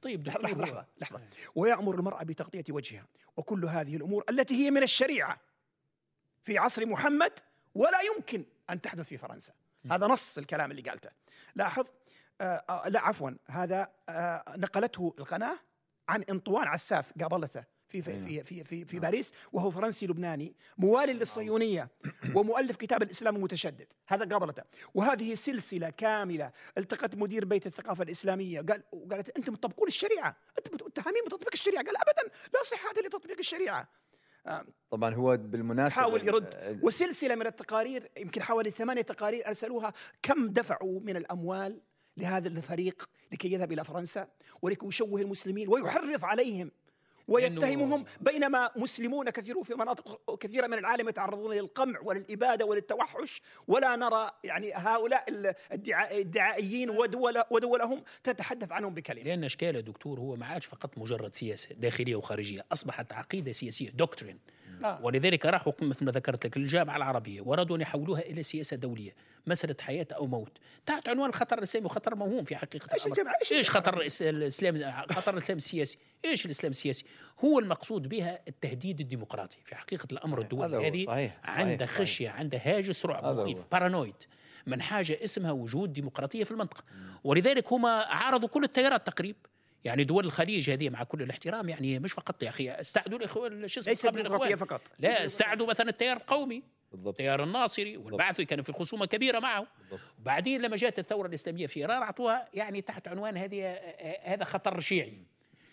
طيب 0.02 0.26
لحظة 0.26 0.42
لحظة, 0.42 0.60
لحظة, 0.60 0.86
لحظة. 1.00 1.20
ويأمر 1.54 1.94
المرأة 1.94 2.22
بتغطية 2.22 2.64
وجهها 2.70 3.06
وكل 3.36 3.64
هذه 3.64 3.96
الأمور 3.96 4.24
التي 4.30 4.54
هي 4.54 4.70
من 4.70 4.82
الشريعة 4.82 5.40
في 6.42 6.58
عصر 6.58 6.86
محمد 6.86 7.32
ولا 7.74 7.98
يمكن 8.00 8.44
أن 8.70 8.80
تحدث 8.80 9.08
في 9.08 9.16
فرنسا. 9.16 9.52
هذا 9.90 10.06
نص 10.06 10.38
الكلام 10.38 10.70
اللي 10.70 10.82
قالته. 10.82 11.10
لاحظ 11.54 11.86
آه 12.40 12.64
آه 12.68 12.88
لا 12.88 13.00
عفوا 13.00 13.30
هذا 13.46 13.88
آه 14.08 14.44
نقلته 14.56 15.14
القناة 15.18 15.58
عن 16.08 16.22
انطوان 16.22 16.68
عساف 16.68 17.12
قابلته 17.20 17.64
في 17.92 18.02
في 18.02 18.18
في 18.18 18.42
في 18.42 18.64
في, 18.64 18.84
في 18.84 18.98
باريس 18.98 19.32
وهو 19.52 19.70
فرنسي 19.70 20.06
لبناني 20.06 20.54
موالي 20.78 21.12
للصهيونية 21.12 21.88
ومؤلف 22.36 22.76
كتاب 22.76 23.02
الإسلام 23.02 23.36
المتشدد. 23.36 23.92
هذا 24.08 24.24
قابلته 24.24 24.62
وهذه 24.94 25.34
سلسلة 25.34 25.90
كاملة 25.90 26.52
التقت 26.78 27.16
مدير 27.16 27.44
بيت 27.44 27.66
الثقافة 27.66 28.02
الإسلامية. 28.02 28.60
قال 28.60 28.82
وقالت 28.92 29.36
أنتم 29.36 29.54
تطبقون 29.54 29.88
الشريعة. 29.88 30.36
أنتم 30.58 30.86
متهمين 30.86 31.22
بتطبيق 31.26 31.50
الشريعة. 31.52 31.84
قال 31.84 31.96
ابدا. 31.96 32.34
لا 32.54 32.62
صحة 32.62 32.94
لتطبيق 33.06 33.38
الشريعة. 33.38 33.88
طبعا 34.90 35.14
هو 35.14 35.36
بالمناسبة 35.36 36.02
حاول 36.02 36.28
يرد. 36.28 36.78
وسلسلة 36.82 37.34
من 37.34 37.46
التقارير 37.46 38.10
يمكن 38.16 38.42
حوالي 38.42 38.70
ثمانية 38.70 39.02
تقارير 39.02 39.46
أرسلوها 39.46 39.92
كم 40.22 40.48
دفعوا 40.48 41.00
من 41.00 41.16
الأموال 41.16 41.80
لهذا 42.16 42.48
الفريق 42.48 43.08
لكي 43.32 43.52
يذهب 43.52 43.72
إلى 43.72 43.84
فرنسا 43.84 44.28
ولكي 44.62 44.86
يشوه 44.86 45.20
المسلمين 45.20 45.68
ويحرض 45.68 46.24
عليهم 46.24 46.70
ويتهمهم 47.28 48.04
بينما 48.20 48.70
مسلمون 48.76 49.30
كثيرون 49.30 49.62
في 49.62 49.74
مناطق 49.74 50.36
كثيرة 50.40 50.66
من 50.66 50.78
العالم 50.78 51.08
يتعرضون 51.08 51.54
للقمع 51.54 52.00
وللاباده 52.00 52.64
وللتوحش 52.66 53.42
ولا 53.68 53.96
نرى 53.96 54.30
يعني 54.44 54.72
هؤلاء 54.74 55.24
الدعائيين 56.18 56.90
ودول 56.90 57.42
ودولهم 57.50 58.02
تتحدث 58.24 58.72
عنهم 58.72 58.94
بكلمة. 58.94 59.22
لأن 59.22 59.44
إشكال 59.44 59.84
دكتور 59.84 60.20
هو 60.20 60.36
ما 60.36 60.46
عادش 60.46 60.66
فقط 60.66 60.98
مجرد 60.98 61.34
سياسة 61.34 61.74
داخلية 61.74 62.16
وخارجية، 62.16 62.64
أصبحت 62.72 63.12
عقيدة 63.12 63.52
سياسية 63.52 63.90
دوكترين 63.90 64.38
آه. 64.84 65.00
ولذلك 65.02 65.46
راحوا 65.46 65.72
مثل 65.80 66.04
ما 66.04 66.12
ذكرت 66.12 66.46
لك 66.46 66.56
الجامعة 66.56 66.96
العربية 66.96 67.40
وأرادوا 67.40 67.76
أن 67.76 67.80
يحولوها 67.80 68.20
إلى 68.20 68.42
سياسة 68.42 68.76
دولية 68.76 69.14
مسألة 69.46 69.76
حياة 69.80 70.06
أو 70.12 70.26
موت. 70.26 70.58
تحت 70.86 71.08
عنوان 71.08 71.28
الخطر 71.28 71.58
الإسلامي 71.58 71.86
وخطر 71.86 72.14
موهوم 72.14 72.44
في 72.44 72.56
حقيقة 72.56 72.94
إيش 72.94 73.06
الجامعة 73.06 73.34
إيش, 73.40 73.52
إيش 73.52 73.70
خطر 73.70 74.00
الاسلام 74.20 74.92
خطر 75.10 75.32
الإسلام 75.32 75.56
السياسي؟ 75.56 75.98
إيش 76.24 76.46
الإسلام 76.46 76.70
السياسي؟ 76.70 77.04
هو 77.44 77.58
المقصود 77.58 78.08
بها 78.08 78.40
التهديد 78.48 79.00
الديمقراطي 79.00 79.58
في 79.64 79.74
حقيقة 79.76 80.08
الأمر 80.12 80.40
الدول 80.40 80.74
هذه. 80.74 81.32
عندها 81.44 81.86
خشية 81.86 82.30
عندها 82.30 82.60
هاجس 82.64 83.06
رعب 83.06 83.24
مخيف 83.38 83.58
بارانويد 83.72 84.14
من 84.66 84.82
حاجة 84.82 85.18
اسمها 85.24 85.52
وجود 85.52 85.92
ديمقراطية 85.92 86.44
في 86.44 86.50
المنطقة. 86.50 86.84
ولذلك 87.24 87.72
هم 87.72 87.86
عارضوا 87.86 88.48
كل 88.48 88.64
التيارات 88.64 89.06
تقريبا 89.06 89.38
يعني 89.84 90.04
دول 90.04 90.24
الخليج 90.24 90.70
هذه 90.70 90.90
مع 90.90 91.04
كل 91.04 91.22
الاحترام 91.22 91.68
يعني 91.68 91.98
مش 91.98 92.12
فقط 92.12 92.42
يا 92.42 92.48
أخي 92.48 92.70
استعدوا 92.70 93.18
الاخوان 93.18 93.68
شو 93.68 93.80
ليس 93.86 94.06
الديمقراطيه 94.06 94.54
فقط. 94.54 94.80
لا 94.98 95.24
استعدوا 95.24 95.66
مثلا 95.66 95.88
التيار 95.88 96.16
القومي 96.16 96.62
بالضبط. 96.92 97.08
التيار 97.08 97.44
الناصري 97.44 97.96
والبعثي 97.96 98.44
كانوا 98.44 98.64
في 98.64 98.72
خصومة 98.72 99.06
كبيرة 99.06 99.38
معه. 99.38 99.66
بالضبط. 99.78 100.00
وبعدين 100.20 100.62
لما 100.62 100.76
جاءت 100.76 100.98
الثورة 100.98 101.28
الإسلامية 101.28 101.66
في 101.66 101.80
إيران 101.80 102.02
أعطوها 102.02 102.48
يعني 102.54 102.80
تحت 102.80 103.08
عنوان 103.08 103.36
هذه 103.36 103.80
هذا 104.22 104.44
خطر 104.44 104.80
شيعي. 104.80 105.18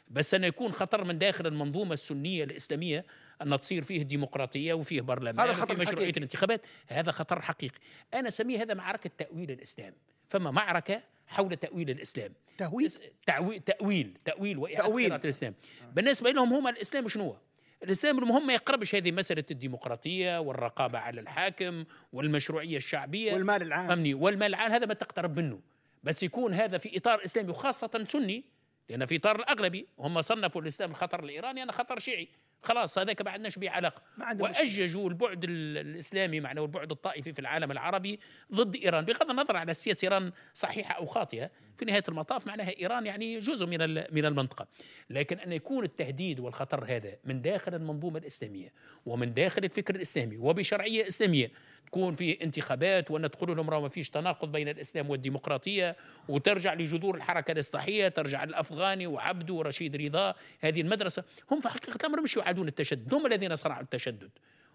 بس 0.07 0.33
انه 0.33 0.47
يكون 0.47 0.71
خطر 0.71 1.03
من 1.03 1.19
داخل 1.19 1.47
المنظومة 1.47 1.93
السنية 1.93 2.43
الإسلامية 2.43 3.05
أن 3.41 3.59
تصير 3.59 3.83
فيه 3.83 4.03
ديمقراطية 4.03 4.73
وفيه 4.73 5.01
برلمان 5.01 5.39
هذا 5.39 5.53
خطر 5.53 5.77
مشروعية 5.77 5.95
حقيقي. 5.95 6.17
الانتخابات 6.17 6.61
هذا 6.87 7.11
خطر 7.11 7.41
حقيقي. 7.41 7.79
أنا 8.13 8.27
أسميه 8.27 8.61
هذا 8.61 8.73
معركة 8.73 9.09
تأويل 9.17 9.51
الإسلام. 9.51 9.93
فما 10.29 10.51
معركة 10.51 11.01
حول 11.27 11.55
تأويل 11.55 11.89
الإسلام. 11.89 12.33
تهويل. 12.59 12.91
تأويل 13.25 13.61
تأويل 13.65 14.17
تأويل. 14.25 14.57
وإعادة 14.59 15.23
الإسلام. 15.23 15.53
بالنسبة 15.93 16.29
لهم 16.29 16.53
هم 16.53 16.67
الإسلام 16.67 17.07
شنو 17.07 17.23
هو؟ 17.23 17.35
الإسلام 17.83 18.19
المهم 18.19 18.47
ما 18.47 18.53
يقربش 18.53 18.95
هذه 18.95 19.11
مسألة 19.11 19.43
الديمقراطية 19.51 20.39
والرقابة 20.39 20.99
على 20.99 21.21
الحاكم 21.21 21.85
والمشروعية 22.13 22.77
الشعبية 22.77 23.33
والمال 23.33 23.61
العام. 23.61 23.87
فهمني؟ 23.87 24.13
والمال 24.13 24.47
العام 24.47 24.71
هذا 24.71 24.85
ما 24.85 24.93
تقترب 24.93 25.39
منه. 25.39 25.59
بس 26.03 26.23
يكون 26.23 26.53
هذا 26.53 26.77
في 26.77 26.97
إطار 26.97 27.25
إسلامي 27.25 27.49
وخاصة 27.49 28.05
سني 28.07 28.43
لأن 28.89 29.05
في 29.05 29.15
إطار 29.15 29.35
الأغلبي 29.35 29.87
هم 29.99 30.21
صنفوا 30.21 30.61
الإسلام 30.61 30.91
الخطر 30.91 31.23
الإيراني 31.23 31.63
أنا 31.63 31.71
خطر 31.71 31.99
شيعي. 31.99 32.27
خلاص 32.61 32.97
هذاك 32.97 33.21
ما 33.21 33.31
عندناش 33.31 33.59
به 33.59 33.69
علاقة. 33.69 34.01
وأججوا 34.39 35.09
البعد 35.09 35.43
الإسلامي 35.43 36.39
معنا 36.39 36.61
والبعد 36.61 36.91
الطائفي 36.91 37.33
في 37.33 37.39
العالم 37.39 37.71
العربي 37.71 38.19
ضد 38.53 38.75
إيران 38.75 39.05
بغض 39.05 39.29
النظر 39.29 39.57
عن 39.57 39.69
السياسة 39.69 40.05
إيران 40.05 40.31
صحيحة 40.53 40.93
أو 40.93 41.05
خاطئة 41.05 41.51
في 41.77 41.85
نهاية 41.85 42.03
المطاف 42.09 42.47
معناها 42.47 42.79
إيران 42.79 43.05
يعني 43.05 43.39
جزء 43.39 43.65
من 43.65 43.79
من 43.95 44.25
المنطقة. 44.25 44.67
لكن 45.09 45.39
أن 45.39 45.51
يكون 45.51 45.83
التهديد 45.83 46.39
والخطر 46.39 46.85
هذا 46.87 47.17
من 47.23 47.41
داخل 47.41 47.75
المنظومة 47.75 48.19
الإسلامية 48.19 48.73
ومن 49.05 49.33
داخل 49.33 49.63
الفكر 49.63 49.95
الإسلامي 49.95 50.37
وبشرعية 50.37 51.07
إسلامية 51.07 51.51
تكون 51.85 52.15
في 52.15 52.43
انتخابات 52.43 53.11
وأن 53.11 53.31
تقول 53.31 53.57
لهم 53.57 53.81
ما 53.81 53.89
فيش 53.89 54.09
تناقض 54.09 54.51
بين 54.51 54.69
الإسلام 54.69 55.09
والديمقراطية 55.09 55.95
وترجع 56.27 56.73
لجذور 56.73 57.15
الحركة 57.15 57.51
الإصلاحية 57.51 58.07
ترجع 58.07 58.43
الافغاني 58.43 59.07
وعبده 59.07 59.53
ورشيد 59.53 59.95
رضا 59.95 60.35
هذه 60.61 60.81
المدرسة. 60.81 61.23
هم 61.51 61.61
في 61.61 61.69
حقيقة 61.69 61.95
الأمر 61.95 62.21
مش 62.21 62.37
يعادون 62.37 62.67
التشدد 62.67 63.13
هم 63.13 63.25
الذين 63.25 63.55
صنعوا 63.55 63.81
التشدد. 63.81 64.29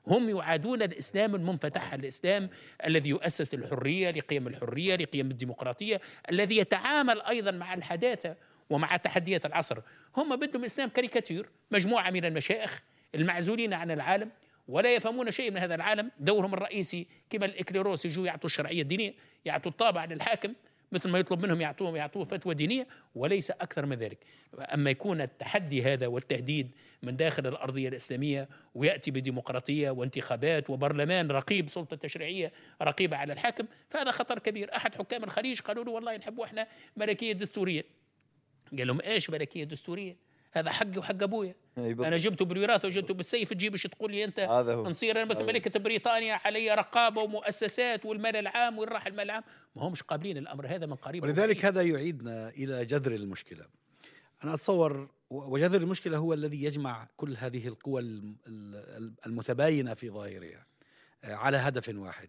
هم 0.07 0.29
يعادون 0.29 0.83
الإسلام 0.83 1.35
المنفتح 1.35 1.95
الإسلام 1.95 2.51
الذي 2.87 3.11
يؤسس 3.11 3.55
للحرية 3.55 4.11
لقيم 4.11 4.49
الحرية 4.49 4.97
لقيم 4.97 5.31
الديمقراطية 5.31 6.01
الذي 6.31 6.57
يتعامل 6.57 7.21
أيضا 7.21 7.51
مع 7.51 7.75
الحداثة 7.75 8.37
ومع 8.71 8.97
تحديات 8.97 9.47
العصر. 9.47 9.79
هم 10.17 10.37
بدهم 10.37 10.65
إسلام 10.65 10.89
كاريكاتير 10.89 11.49
مجموعة 11.71 12.11
من 12.11 12.25
المشايخ 12.25 12.83
المعزولين 13.15 13.73
عن 13.73 13.91
العالم 13.91 14.31
ولا 14.69 14.95
يفهمون 14.95 15.31
شيء 15.31 15.51
من 15.51 15.57
هذا 15.57 15.75
العالم. 15.75 16.11
دورهم 16.19 16.55
الرئيسي 16.55 17.07
كما 17.31 17.47
الاكليروس 17.47 18.05
يجوا 18.05 18.27
يعطوا 18.27 18.51
الشرعية 18.51 18.83
الدينية 18.83 19.15
يعطوا 19.45 19.71
الطابع 19.71 20.05
للحاكم 20.05 20.55
مثل 20.93 21.09
ما 21.09 21.19
يطلب 21.19 21.43
منهم 21.43 21.61
يعطوهم 21.61 21.97
يعطوه 21.97 22.25
فتوى 22.25 22.55
دينية 22.55 22.87
وليس 23.15 23.51
أكثر 23.51 23.87
من 23.87 23.97
ذلك. 23.97 24.19
أما 24.59 24.91
يكون 24.91 25.21
التحدي 25.21 25.83
هذا 25.83 26.07
والتهديد 26.07 26.71
من 27.03 27.17
داخل 27.17 27.47
الأرضية 27.47 27.89
الإسلامية 27.89 28.49
ويأتي 28.75 29.11
بديمقراطية 29.11 29.91
وانتخابات 29.91 30.71
وبرلمان 30.71 31.31
رقيب 31.31 31.69
سلطة 31.69 31.97
تشريعية 31.97 32.53
رقيبة 32.83 33.17
على 33.17 33.33
الحاكم 33.33 33.67
فهذا 33.91 34.11
خطر 34.11 34.39
كبير. 34.39 34.77
أحد 34.77 34.95
حكام 34.95 35.25
الخليج 35.25 35.61
قالوا 35.61 35.85
له 35.85 35.91
والله 35.91 36.17
نحبوا 36.17 36.45
إحنا 36.45 36.67
ملكية 36.97 37.33
دستورية. 37.33 37.85
قال 38.79 38.87
لهم 38.87 39.01
إيش 39.01 39.31
ملكية 39.31 39.65
دستورية؟ 39.65 40.17
هذا 40.55 40.71
حقي 40.71 40.99
وحق 40.99 41.23
أبويا. 41.23 41.55
أنا 41.79 42.17
جبته 42.17 42.45
بالوراثة 42.45 42.89
وجبته 42.89 43.15
بالسيف 43.15 43.53
تجيبش 43.53 43.83
تقول 43.83 44.11
لي 44.11 44.25
أنت؟ 44.25 44.41
هذا 44.41 44.75
هو. 44.75 44.89
نصير 44.89 45.17
أنا 45.17 45.25
مثل 45.25 45.45
ملكة 45.45 45.81
بريطانيا 45.81 46.41
علي 46.45 46.75
رقابة 46.75 47.23
ومؤسسات 47.23 48.07
والمال 48.07 48.37
العام 48.37 48.79
وين 48.79 48.89
راح 48.89 49.07
المال 49.07 49.25
العام. 49.25 49.43
ما 49.77 49.83
همش 49.83 50.03
قابلين 50.03 50.37
الأمر 50.37 50.67
هذا 50.67 50.87
من 50.87 50.95
قريب. 50.95 51.23
ولذلك 51.23 51.65
هذا 51.65 51.83
يعيدنا 51.83 52.49
إلى 52.49 52.85
جذر 52.85 53.15
المشكلة. 53.15 53.67
أنا 54.45 54.55
أتصور 54.55 55.09
وجذر 55.31 55.81
المشكلة 55.81 56.17
هو 56.17 56.33
الذي 56.33 56.65
يجمع 56.65 57.09
كل 57.17 57.37
هذه 57.37 57.69
القوى 57.69 58.01
المتباينة 59.27 59.95
في 59.95 60.11
ظاهرها 60.11 60.67
آه، 61.25 61.35
على 61.35 61.57
هدف 61.57 61.89
واحد. 61.89 62.29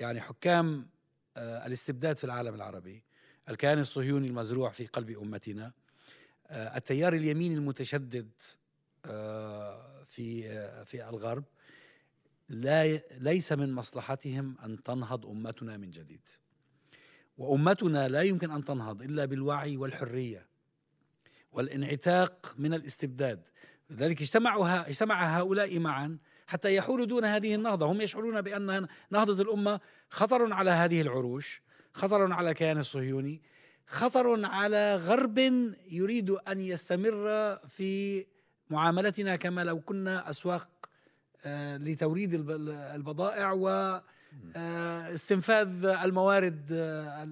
يعني 0.00 0.20
حكام 0.20 0.88
آه، 1.36 1.66
الاستبداد 1.66 2.16
في 2.16 2.24
العالم 2.24 2.54
العربي 2.54 3.02
الكيان 3.48 3.78
الصهيوني 3.78 4.26
المزروع 4.26 4.70
في 4.70 4.86
قلب 4.86 5.10
أمتنا 5.10 5.66
آه، 5.66 5.72
التيار 6.50 7.12
اليميني 7.12 7.54
المتشدد 7.54 8.30
آه، 9.06 10.04
في 10.04 10.48
آه، 10.50 10.84
في 10.84 11.08
الغرب 11.08 11.44
لا 12.48 12.96
ليس 13.18 13.52
من 13.52 13.72
مصلحتهم 13.72 14.56
أن 14.64 14.82
تنهض 14.82 15.26
أمتنا 15.26 15.76
من 15.76 15.90
جديد. 15.90 16.28
وأمتنا 17.38 18.08
لا 18.08 18.22
يمكن 18.22 18.50
أن 18.50 18.64
تنهض 18.64 19.02
إلا 19.02 19.24
بالوعي 19.24 19.76
والحرية 19.76 20.46
والانعتاق 21.52 22.54
من 22.58 22.74
الاستبداد. 22.74 23.42
لذلك 23.90 24.20
اجتمعوا 24.20 24.88
اجتمع 24.88 25.38
هؤلاء 25.38 25.78
معا 25.78 26.18
حتى 26.46 26.74
يحولوا 26.74 27.06
دون 27.06 27.24
هذه 27.24 27.54
النهضة. 27.54 27.86
هم 27.86 28.00
يشعرون 28.00 28.40
بأن 28.40 28.86
نهضة 29.10 29.42
الأمة 29.42 29.80
خطر 30.10 30.52
على 30.52 30.70
هذه 30.70 31.00
العروش 31.00 31.62
خطر 31.92 32.32
على 32.32 32.50
الكيان 32.50 32.78
الصهيوني. 32.78 33.42
خطر 33.86 34.46
على 34.46 34.96
غرب 34.96 35.38
يريد 35.90 36.30
أن 36.30 36.60
يستمر 36.60 37.56
في 37.68 38.24
معاملتنا 38.70 39.36
كما 39.36 39.64
لو 39.64 39.80
كنا 39.80 40.30
أسواق 40.30 40.68
آه، 41.44 41.76
لتوريد 41.76 42.34
البضائع 42.94 43.52
و 43.52 43.68
آه، 44.56 45.14
استنفاذ 45.14 45.84
الموارد 45.84 46.68
آه، 46.72 47.22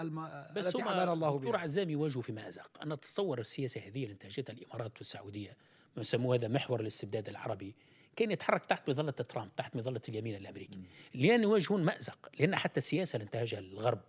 الم... 0.00 0.28
بس 0.56 0.66
التي 0.66 0.82
حمانا 0.82 1.12
الله 1.12 1.30
بها. 1.30 1.38
دكتور 1.38 1.56
عزامي 1.56 1.92
يواجهوا 1.92 2.22
في 2.22 2.32
مأزق. 2.32 2.70
أنا 2.82 2.94
أتصور 2.94 3.40
السياسة 3.40 3.80
هذه 3.80 4.02
اللي 4.02 4.12
انتهجتها 4.12 4.52
الإمارات 4.52 4.92
والسعودية 4.98 5.56
ما 5.96 6.00
يسموه 6.00 6.36
هذا 6.36 6.48
محور 6.48 6.80
الاستبداد 6.80 7.28
العربي 7.28 7.74
كان 8.16 8.30
يتحرك 8.30 8.64
تحت 8.64 8.90
مظلة 8.90 9.10
ترامب 9.10 9.50
تحت 9.56 9.76
مظلة 9.76 10.00
اليمين 10.08 10.36
الأمريكي. 10.36 10.78
لأن 11.14 11.42
يواجهون 11.42 11.84
مأزق 11.84 12.28
لأن 12.38 12.56
حتى 12.56 12.78
السياسة 12.78 13.16
اللي 13.16 13.24
انتهجها 13.24 13.58
الغرب 13.58 14.00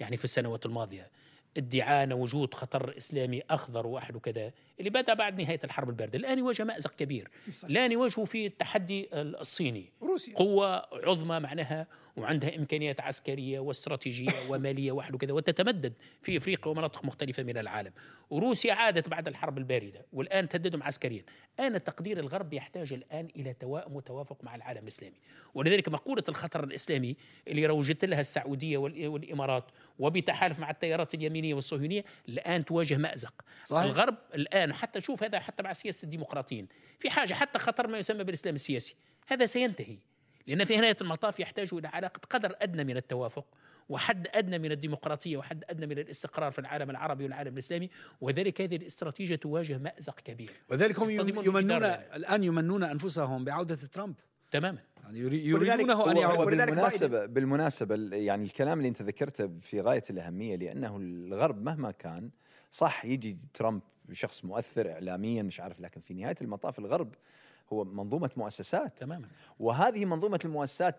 يعني 0.00 0.16
في 0.16 0.24
السنوات 0.24 0.66
الماضية 0.66 1.10
ادعاء 1.56 2.12
وجود 2.12 2.54
خطر 2.54 2.94
إسلامي 2.96 3.42
أخضر 3.50 3.86
وأحد 3.86 4.16
وكذا 4.16 4.52
اللي 4.82 4.90
بدا 4.90 5.14
بعد 5.14 5.40
نهاية 5.40 5.60
الحرب 5.64 5.88
الباردة. 5.88 6.18
الآن 6.18 6.38
يواجه 6.38 6.64
مأزق 6.64 6.94
كبير. 6.96 7.30
الان 7.64 7.92
يواجهه 7.92 8.24
في 8.24 8.46
التحدي 8.46 9.08
الصيني. 9.12 9.92
روسيا. 10.02 10.34
قوة 10.34 10.76
عظمى 10.92 11.40
معناها 11.40 11.86
وعندها 12.16 12.56
إمكانيات 12.56 13.00
عسكرية 13.00 13.58
واستراتيجية 13.58 14.32
ومالية 14.50 14.92
واحد 14.92 15.14
وكذا 15.14 15.32
وتتمدد 15.32 15.92
في 16.22 16.36
إفريقيا 16.36 16.72
ومناطق 16.72 17.04
مختلفة 17.04 17.42
من 17.42 17.58
العالم. 17.58 17.92
وروسيا 18.30 18.74
عادت 18.74 19.08
بعد 19.08 19.28
الحرب 19.28 19.58
الباردة 19.58 20.06
والآن 20.12 20.48
تهددهم 20.48 20.82
عسكريا. 20.82 21.24
أنا 21.60 21.78
تقدير 21.78 22.18
الغرب 22.18 22.52
يحتاج 22.52 22.92
الآن 22.92 23.28
إلى 23.36 23.54
توائم 23.54 23.96
وتوافق 23.96 24.44
مع 24.44 24.54
العالم 24.54 24.82
الإسلامي. 24.82 25.16
ولذلك 25.54 25.88
مقولة 25.88 26.24
الخطر 26.28 26.64
الإسلامي 26.64 27.16
اللي 27.48 27.66
روجت 27.66 28.04
لها 28.04 28.20
السعودية 28.20 28.78
والإمارات 28.78 29.64
وبتحالف 29.98 30.58
مع 30.58 30.70
التيارات 30.70 31.14
اليمينية 31.14 31.54
والصهيونية 31.54 32.04
الآن 32.28 32.64
تواجه 32.64 32.96
مأزق. 32.96 33.34
صحيح. 33.64 33.82
الغرب 33.82 34.14
الان 34.72 34.82
حتى 34.82 35.00
شوف 35.00 35.22
هذا 35.22 35.40
حتى 35.40 35.62
مع 35.62 35.72
سياسة 35.72 36.04
الديمقراطيين. 36.04 36.68
في 36.98 37.10
حاجة 37.10 37.34
حتى 37.34 37.58
خطر 37.58 37.88
ما 37.88 37.98
يسمى 37.98 38.24
بالإسلام 38.24 38.54
السياسي. 38.54 38.94
هذا 39.26 39.46
سينتهي. 39.46 39.98
لأن 40.46 40.64
في 40.64 40.76
نهاية 40.76 40.96
المطاف 41.00 41.40
يحتاج 41.40 41.68
إلى 41.72 41.88
علاقة 41.88 42.20
قدر 42.30 42.56
أدنى 42.60 42.84
من 42.84 42.96
التوافق 42.96 43.46
وحد 43.88 44.28
أدنى 44.30 44.58
من 44.58 44.72
الديمقراطية 44.72 45.36
وحد 45.36 45.64
أدنى 45.70 45.86
من 45.86 45.98
الاستقرار 45.98 46.52
في 46.52 46.58
العالم 46.58 46.90
العربي 46.90 47.24
والعالم 47.24 47.52
الإسلامي. 47.52 47.90
وذلك 48.20 48.60
هذه 48.60 48.76
الاستراتيجية 48.76 49.36
تواجه 49.36 49.78
مأزق 49.78 50.20
كبير. 50.20 50.50
وذلك 50.68 50.98
هم 50.98 51.10
يمنون 51.44 51.84
الآن 51.84 52.44
يمنون 52.44 52.84
أنفسهم 52.84 53.44
بعودة 53.44 53.74
ترامب. 53.74 54.14
تماما. 54.50 54.78
يعني 55.02 55.18
يريدونه 55.18 56.10
أن 56.10 56.16
يعود. 56.16 56.46
بالمناسبه 56.46 57.26
بالمناسبة 57.26 58.16
يعني 58.16 58.44
الكلام 58.44 58.78
اللي 58.78 58.88
أنت 58.88 59.02
ذكرته 59.02 59.50
في 59.60 59.80
غاية 59.80 60.02
الأهمية 60.10 60.56
لأنه 60.56 60.96
الغرب 60.96 61.62
مهما 61.62 61.90
كان 61.90 62.30
صح 62.70 63.04
يجي 63.04 63.38
ترامب 63.54 63.82
شخص 64.14 64.44
مؤثر 64.44 64.92
اعلاميا 64.92 65.42
مش 65.42 65.60
عارف 65.60 65.80
لكن 65.80 66.00
في 66.00 66.14
نهاية 66.14 66.36
المطاف 66.42 66.78
الغرب 66.78 67.14
هو 67.72 67.84
منظومة 67.84 68.30
مؤسسات. 68.36 68.98
تماما. 68.98 69.28
وهذه 69.58 70.04
منظومة 70.04 70.40
المؤسسات 70.44 70.96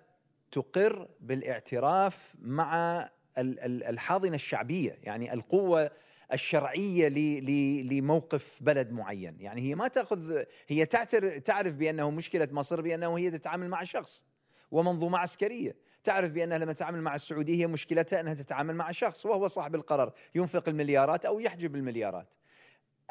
تقر 0.52 1.08
بالاعتراف 1.20 2.36
مع 2.42 3.10
الحاضنة 3.38 4.36
الشعبية 4.36 5.00
يعني 5.04 5.34
القوة 5.34 5.92
الشرعية 6.34 7.10
لموقف 7.84 8.58
بلد 8.62 8.92
معين. 8.92 9.42
يعني 9.42 9.62
هي 9.62 9.76
ما 9.76 9.88
تأخذ 9.88 10.44
هي 10.68 10.86
تعرف 11.46 11.76
بأنه 11.76 12.12
مشكلة 12.12 12.48
مصر 12.52 12.82
بأنه 12.82 13.18
هي 13.18 13.32
تتعامل 13.32 13.70
مع 13.70 13.84
شخص 13.84 14.26
ومنظومة 14.72 15.18
عسكرية. 15.18 15.76
تعرف 16.04 16.32
بأنها 16.32 16.58
لما 16.58 16.74
تتعامل 16.74 17.02
مع 17.02 17.16
السعودية 17.16 17.62
هي 17.62 17.68
مشكلتها 17.68 18.20
أنها 18.20 18.34
تتعامل 18.34 18.76
مع 18.76 18.92
شخص 18.92 19.26
وهو 19.26 19.48
صاحب 19.48 19.76
القرار 19.76 20.14
ينفق 20.36 20.70
المليارات 20.70 21.26
أو 21.26 21.40
يحجب 21.40 21.76
المليارات. 21.76 22.36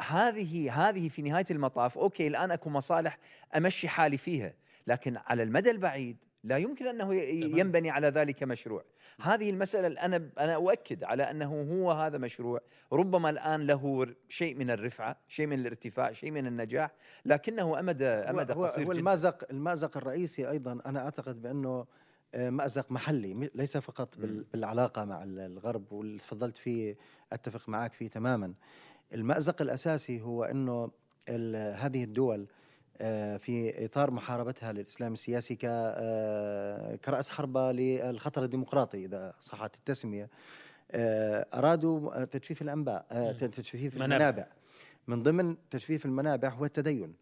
هذه 0.00 0.88
هذه 0.88 1.08
في 1.08 1.22
نهاية 1.22 1.44
المطاف 1.50 1.98
أوكي 1.98 2.26
الآن 2.26 2.50
أكو 2.50 2.70
مصالح 2.70 3.18
أمشي 3.56 3.88
حالي 3.88 4.16
فيها 4.16 4.54
لكن 4.86 5.16
على 5.16 5.42
المدى 5.42 5.70
البعيد 5.70 6.16
لا 6.44 6.56
يمكن 6.56 6.86
أنه 6.86 7.14
ينبني 7.14 7.90
على 7.90 8.08
ذلك 8.08 8.42
مشروع. 8.42 8.84
هذه 9.20 9.50
المسألة 9.50 10.04
أنا 10.04 10.30
أنا 10.38 10.54
أؤكد 10.54 11.04
على 11.04 11.22
أنه 11.30 11.62
هو 11.62 11.92
هذا 11.92 12.18
مشروع 12.18 12.60
ربما 12.92 13.30
الآن 13.30 13.66
له 13.66 14.06
شيء 14.28 14.58
من 14.58 14.70
الرفعة 14.70 15.16
شيء 15.28 15.46
من 15.46 15.58
الارتفاع 15.60 16.12
شيء 16.12 16.30
من 16.30 16.46
النجاح 16.46 16.90
لكنه 17.24 17.80
امد 17.80 18.02
أمد 18.02 18.50
هو 18.50 18.64
قصير 18.64 18.86
هو 18.86 18.92
المازق 18.92 19.46
المازق 19.50 19.96
الرئيسي 19.96 20.50
أيضا 20.50 20.78
أنا 20.86 21.04
أعتقد 21.04 21.42
بأنه 21.42 21.86
آه، 22.34 22.50
مأزق 22.50 22.92
محلي 22.92 23.50
ليس 23.54 23.76
فقط 23.76 24.14
بالعلاقة 24.18 25.04
مع 25.04 25.22
الغرب 25.24 25.92
واللي 25.92 26.18
تفضلت 26.18 26.56
فيه 26.56 26.96
أتفق 27.32 27.68
معك 27.68 27.92
فيه 27.92 28.08
تماما. 28.08 28.54
المأزق 29.14 29.62
الأساسي 29.62 30.20
هو 30.20 30.44
أنه 30.44 30.90
هذه 31.78 32.04
الدول 32.04 32.46
آه، 33.00 33.36
في 33.36 33.84
إطار 33.84 34.10
محاربتها 34.10 34.72
للإسلام 34.72 35.12
السياسي 35.12 35.58
آه، 35.64 36.96
كرأس 36.96 37.30
حربة 37.30 37.72
للخطر 37.72 38.44
الديمقراطي 38.44 39.04
إذا 39.04 39.34
صحت 39.40 39.74
التسمية. 39.74 40.30
آه، 40.90 41.46
أرادوا 41.54 42.24
تجفيف 42.24 42.62
الأنباء 42.62 43.06
تجفيف 43.32 43.96
المنابع. 43.96 44.46
من 45.06 45.22
ضمن 45.22 45.56
تجفيف 45.70 46.06
المنابع 46.06 46.48
هو 46.48 46.64
التدين. 46.64 47.14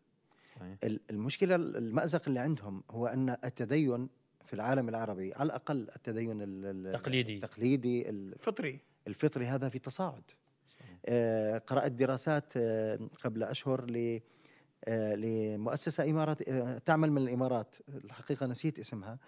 صحيح. 0.57 0.99
المشكلة 1.11 1.55
المأزق 1.55 2.23
اللي 2.27 2.41
عندهم 2.41 2.83
هو 2.91 3.07
إن 3.07 3.37
التدين 3.45 4.09
في 4.45 4.55
العالم 4.55 4.89
العربي 4.89 5.35
على 5.35 5.47
الأقل 5.47 5.89
التدين 5.97 6.39
التقليدي 6.41 7.37
التقليدي 7.37 8.11
الفطري. 8.11 8.79
الفطري 9.07 9.47
هذا 9.47 9.69
في 9.69 9.79
تصاعد. 9.79 10.23
قرأت 11.67 11.93
دراسات 11.93 12.53
آه 12.57 12.99
قبل 13.25 13.43
أشهر 13.43 13.91
ل 13.91 14.21
آه 14.85 15.15
لمؤسسة 15.15 16.11
إمارات 16.11 16.49
آه 16.49 16.79
تعمل 16.79 17.13
من 17.13 17.23
الإمارات 17.23 17.75
الحقيقة 17.89 18.47
نسيت 18.47 18.79
اسمها. 18.79 19.19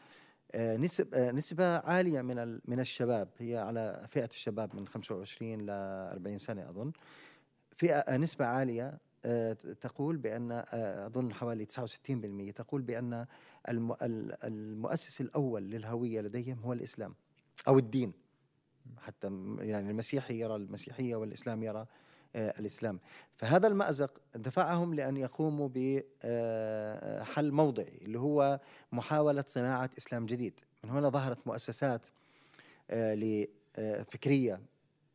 آه 0.53 0.77
نسب 0.77 1.15
آه 1.15 1.31
نسبة 1.31 1.77
عالية 1.79 2.21
من 2.21 2.61
من 2.65 2.81
الشباب 2.81 3.29
هي 3.39 3.57
على 3.59 4.07
فئة 4.09 4.25
الشباب 4.31 4.77
من 4.77 4.87
25 4.87 5.61
ل 5.67 5.71
40 5.71 6.39
سنة 6.39 6.69
أظن. 6.69 6.93
فئة 7.77 7.99
آه، 7.99 8.17
نسبة 8.17 8.45
عالية 8.47 8.99
آه، 9.25 9.53
تقول 9.81 10.17
بأن 10.17 10.53
آه، 10.53 11.07
أظن 11.07 11.33
حوالي 11.35 11.65
69% 11.65 12.53
تقول 12.53 12.83
بأن 12.83 13.27
المؤسس 14.45 15.21
الأول 15.21 15.63
للهوية 15.63 16.21
لديهم 16.21 16.59
هو 16.59 16.73
الإسلام 16.73 17.15
أو 17.69 17.79
الدين. 17.79 18.13
حتى 18.99 19.27
يعني 19.59 19.91
المسيحي 19.91 20.41
يرى 20.41 20.57
المسيحية 20.57 21.17
والإسلام 21.17 21.63
يرى 21.63 21.87
آه، 22.37 22.55
الإسلام. 22.59 23.01
فهذا 23.37 23.69
المأزق 23.69 24.21
دفعهم 24.35 24.95
لأن 24.95 25.17
يقوموا 25.17 25.69
بحل 25.75 27.53
موضعي 27.53 27.99
اللي 28.03 28.19
هو 28.19 28.61
محاولة 28.93 29.45
صناعة 29.47 29.91
إسلام 29.99 30.27
جديد. 30.27 30.61
من 30.85 30.91
هنا 30.91 31.09
ظهرت 31.09 31.47
مؤسسات 31.47 32.07
فكرية 34.05 34.61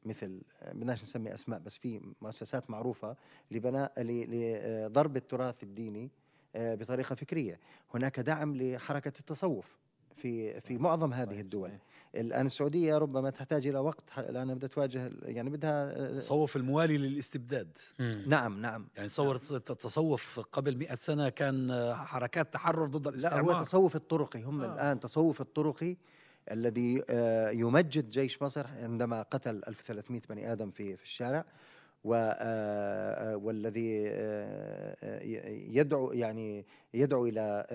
مثل 0.05 0.41
بدناش 0.71 1.03
نسمي 1.03 1.33
أسماء 1.33 1.59
بس 1.59 1.77
في 1.77 2.01
مؤسسات 2.21 2.69
معروفة 2.69 3.15
لبناء 3.51 3.93
لضرب 3.97 5.17
التراث 5.17 5.63
الديني 5.63 6.09
آه، 6.55 6.75
بطريقة 6.75 7.15
فكرية. 7.15 7.59
هناك 7.93 8.19
دعم 8.19 8.55
لحركة 8.55 9.13
التصوف 9.19 9.77
في 10.15 10.61
في 10.61 10.77
معظم 10.77 11.13
هذه 11.13 11.41
الدول. 11.41 11.71
الآن 12.17 12.45
السعودية 12.45 12.97
ربما 12.97 13.29
تحتاج 13.29 13.67
إلى 13.67 13.79
وقت 13.79 14.03
لانها 14.29 14.55
بدها 14.55 14.69
تواجه 14.69 15.11
يعني 15.23 15.49
بدها 15.49 15.83
آه، 15.83 16.47
الموالي 16.55 16.97
للاستبداد. 16.97 17.77
نعم 18.27 18.61
نعم. 18.61 18.87
يعني 18.95 19.09
تصور 19.09 19.35
التصوف 19.35 20.39
قبل 20.39 20.77
مئة 20.77 20.95
سنة 20.95 21.29
كان 21.29 21.93
حركات 21.95 22.53
تحرر 22.53 22.85
ضد 22.85 23.07
الاستعمار 23.07 23.45
لا 23.45 23.53
هو 23.53 23.59
التصوف 23.59 23.95
الطرقي 23.95 24.43
هم 24.43 24.61
آه. 24.61 24.73
الآن 24.73 24.99
تصوف 24.99 25.41
الطرقي 25.41 25.97
الذي 26.51 27.03
آه، 27.09 27.49
يمجد 27.49 28.09
جيش 28.09 28.41
مصر 28.41 28.67
عندما 28.67 29.21
قتل 29.21 29.61
1300 29.67 30.21
بني 30.29 30.51
آدم 30.51 30.71
في 30.71 30.97
في 30.97 31.03
الشارع. 31.03 31.37
آه، 31.37 31.41
آه، 31.41 31.45
والذي 33.35 34.03
يدعو 35.77 36.11
يعني 36.11 36.65
يدعو 36.93 37.25
إلى 37.25 37.65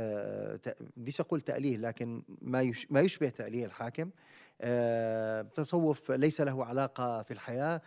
بديش 0.96 1.20
أقول 1.20 1.40
تأليه 1.40 1.76
لكن 1.76 2.22
ما 2.42 2.72
ما 2.90 3.00
يشبه 3.00 3.28
تأليه 3.28 3.64
الحاكم. 3.64 4.10
تصوف 5.54 6.10
ليس 6.10 6.40
له 6.40 6.64
علاقة 6.64 7.22
في 7.22 7.30
الحياة. 7.30 7.82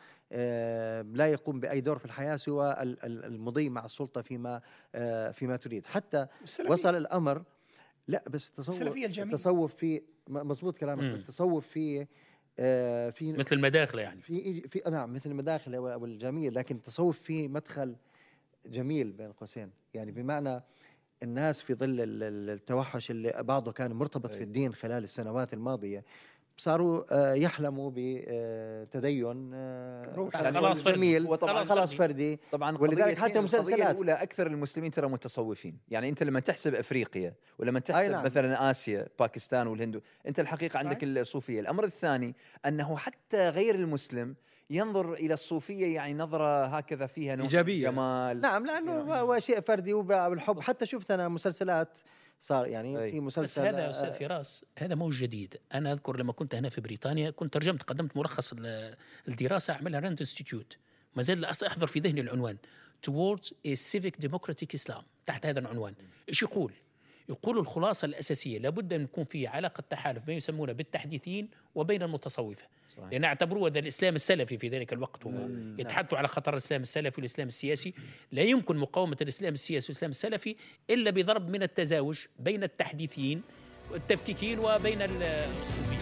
لا 1.13 1.27
يقوم 1.27 1.59
بأي 1.59 1.81
دور 1.81 1.97
في 1.97 2.05
الحياة 2.05 2.35
سوى 2.35 2.75
المضي 3.03 3.69
مع 3.69 3.85
السلطة 3.85 4.21
فيما 4.21 4.61
فيما 5.31 5.55
تريد. 5.55 5.85
حتى 5.85 6.27
وصل 6.67 6.95
الأمر 6.95 7.43
لا 8.07 8.23
بس 8.29 8.49
التصوف 8.49 8.79
التصوف 9.29 9.75
في 9.75 10.01
مضبوط 10.29 10.77
كلامك 10.77 11.13
بس 11.13 11.25
تصوف 11.25 11.67
في 11.67 12.01
آه 12.01 12.07
في 12.55 13.33
مثل 13.37 13.55
المداخلة 13.55 14.01
يعني. 14.01 14.21
في 14.21 14.61
في 14.61 14.81
نعم 14.89 15.13
مثل 15.13 15.31
المداخلة 15.31 15.79
والجميل 15.79 16.55
لكن 16.55 16.75
التصوف 16.75 17.21
فيه 17.21 17.47
مدخل 17.47 17.95
جميل 18.65 19.11
بين 19.11 19.31
قوسين. 19.31 19.71
يعني 19.93 20.11
بمعنى 20.11 20.61
الناس 21.23 21.61
في 21.61 21.73
ظل 21.73 21.95
التوحش 21.99 23.11
اللي 23.11 23.43
بعضه 23.43 23.71
كان 23.71 23.93
مرتبط 23.93 24.35
في 24.35 24.43
الدين 24.43 24.73
خلال 24.73 25.03
السنوات 25.03 25.53
الماضية 25.53 26.03
صاروا 26.57 27.03
آه، 27.11 27.33
يحلموا 27.33 27.91
بتدين 27.95 29.51
آه، 29.53 30.29
خلاص 30.33 30.83
جميل. 30.83 31.27
وطبعا 31.27 31.63
خلاص 31.63 31.93
فردي. 31.93 32.39
طبعا 32.51 32.77
ولذلك 32.77 33.17
حتى 33.17 33.39
مسلسلات 33.39 33.91
الأولى 33.91 34.11
أكثر 34.11 34.47
المسلمين 34.47 34.91
ترى 34.91 35.07
متصوفين. 35.07 35.77
يعني 35.89 36.09
أنت 36.09 36.23
لما 36.23 36.39
تحسب 36.39 36.75
أفريقيا 36.75 37.33
ولما 37.59 37.79
تحسب 37.79 38.11
نعم. 38.11 38.25
مثلا 38.25 38.71
آسيا 38.71 39.07
باكستان 39.19 39.67
والهند 39.67 40.01
أنت 40.27 40.39
الحقيقة 40.39 40.79
عندك 40.79 41.03
الصوفية. 41.03 41.59
الأمر 41.59 41.83
الثاني 41.83 42.35
أنه 42.65 42.97
حتى 42.97 43.49
غير 43.49 43.75
المسلم 43.75 44.35
ينظر 44.69 45.13
إلى 45.13 45.33
الصوفية 45.33 45.95
يعني 45.95 46.13
نظرة 46.13 46.65
هكذا 46.65 47.05
فيها 47.05 47.35
نوع 47.35 47.45
إيجابية. 47.45 47.89
جمال 47.89 48.41
نعم 48.41 48.65
لأنه 48.65 48.91
هو 49.13 49.39
شيء 49.39 49.59
فردي 49.59 49.93
وبالحب 49.93 50.59
حتى 50.59 50.85
شفت 50.85 51.11
أنا 51.11 51.27
مسلسلات 51.27 51.99
صار 52.41 52.67
يعني 52.67 53.03
أي. 53.03 53.11
في 53.11 53.19
مسلسل 53.19 53.61
بس 53.61 53.67
هذا 53.67 53.89
أستاذ 53.89 54.13
فراس 54.13 54.65
هذا 54.77 54.95
مو 54.95 55.09
جديد. 55.09 55.57
أنا 55.73 55.91
أذكر 55.91 56.17
لما 56.17 56.33
كنت 56.33 56.55
هنا 56.55 56.69
في 56.69 56.81
بريطانيا 56.81 57.29
كنت 57.29 57.53
ترجمت 57.53 57.83
قدمت 57.83 58.17
ملخص 58.17 58.53
الدراسة 59.27 59.73
أعملها 59.73 59.99
RAND 59.99 60.19
Institute 60.19 60.77
ما 61.15 61.23
زال 61.23 61.45
أحضر 61.45 61.87
في 61.87 61.99
ذهني 61.99 62.21
العنوان. 62.21 62.57
Towards 63.07 63.47
a 63.67 63.75
civic 63.75 64.27
democratic 64.27 64.73
Islam 64.73 65.03
تحت 65.25 65.45
هذا 65.45 65.59
العنوان. 65.59 65.93
إيش 66.29 66.41
يقول؟ 66.43 66.73
يقول 67.29 67.57
الخلاصة 67.57 68.05
الأساسية 68.05 68.59
لابد 68.59 68.93
أن 68.93 69.01
يكون 69.01 69.23
في 69.23 69.47
علاقة 69.47 69.83
تحالف 69.89 70.27
ما 70.27 70.33
يسمونه 70.33 70.73
بالتحديثين 70.73 71.49
وبين 71.75 72.03
المتصوفة. 72.03 72.67
صحيح. 72.97 73.11
لأن 73.11 73.23
اعتبروه 73.23 73.69
هذا 73.69 73.79
الإسلام 73.79 74.15
السلفي 74.15 74.57
في 74.57 74.67
ذلك 74.67 74.93
الوقت 74.93 75.25
هم 75.25 75.75
يتحدثوا 75.79 76.17
على 76.17 76.27
خطر 76.27 76.53
الإسلام 76.53 76.81
السلفي 76.81 77.17
والإسلام 77.17 77.47
السياسي. 77.47 77.93
لا 78.31 78.41
يمكن 78.41 78.77
مقاومة 78.77 79.17
الإسلام 79.21 79.53
السياسي 79.53 79.85
والإسلام 79.91 80.11
السلفي 80.11 80.55
إلا 80.89 81.11
بضرب 81.11 81.49
من 81.49 81.63
التزاوج 81.63 82.25
بين 82.39 82.63
التحديثيين 82.63 83.41
والتفكيكين 83.91 84.59
وبين 84.59 85.01
الصوفيين 85.01 85.94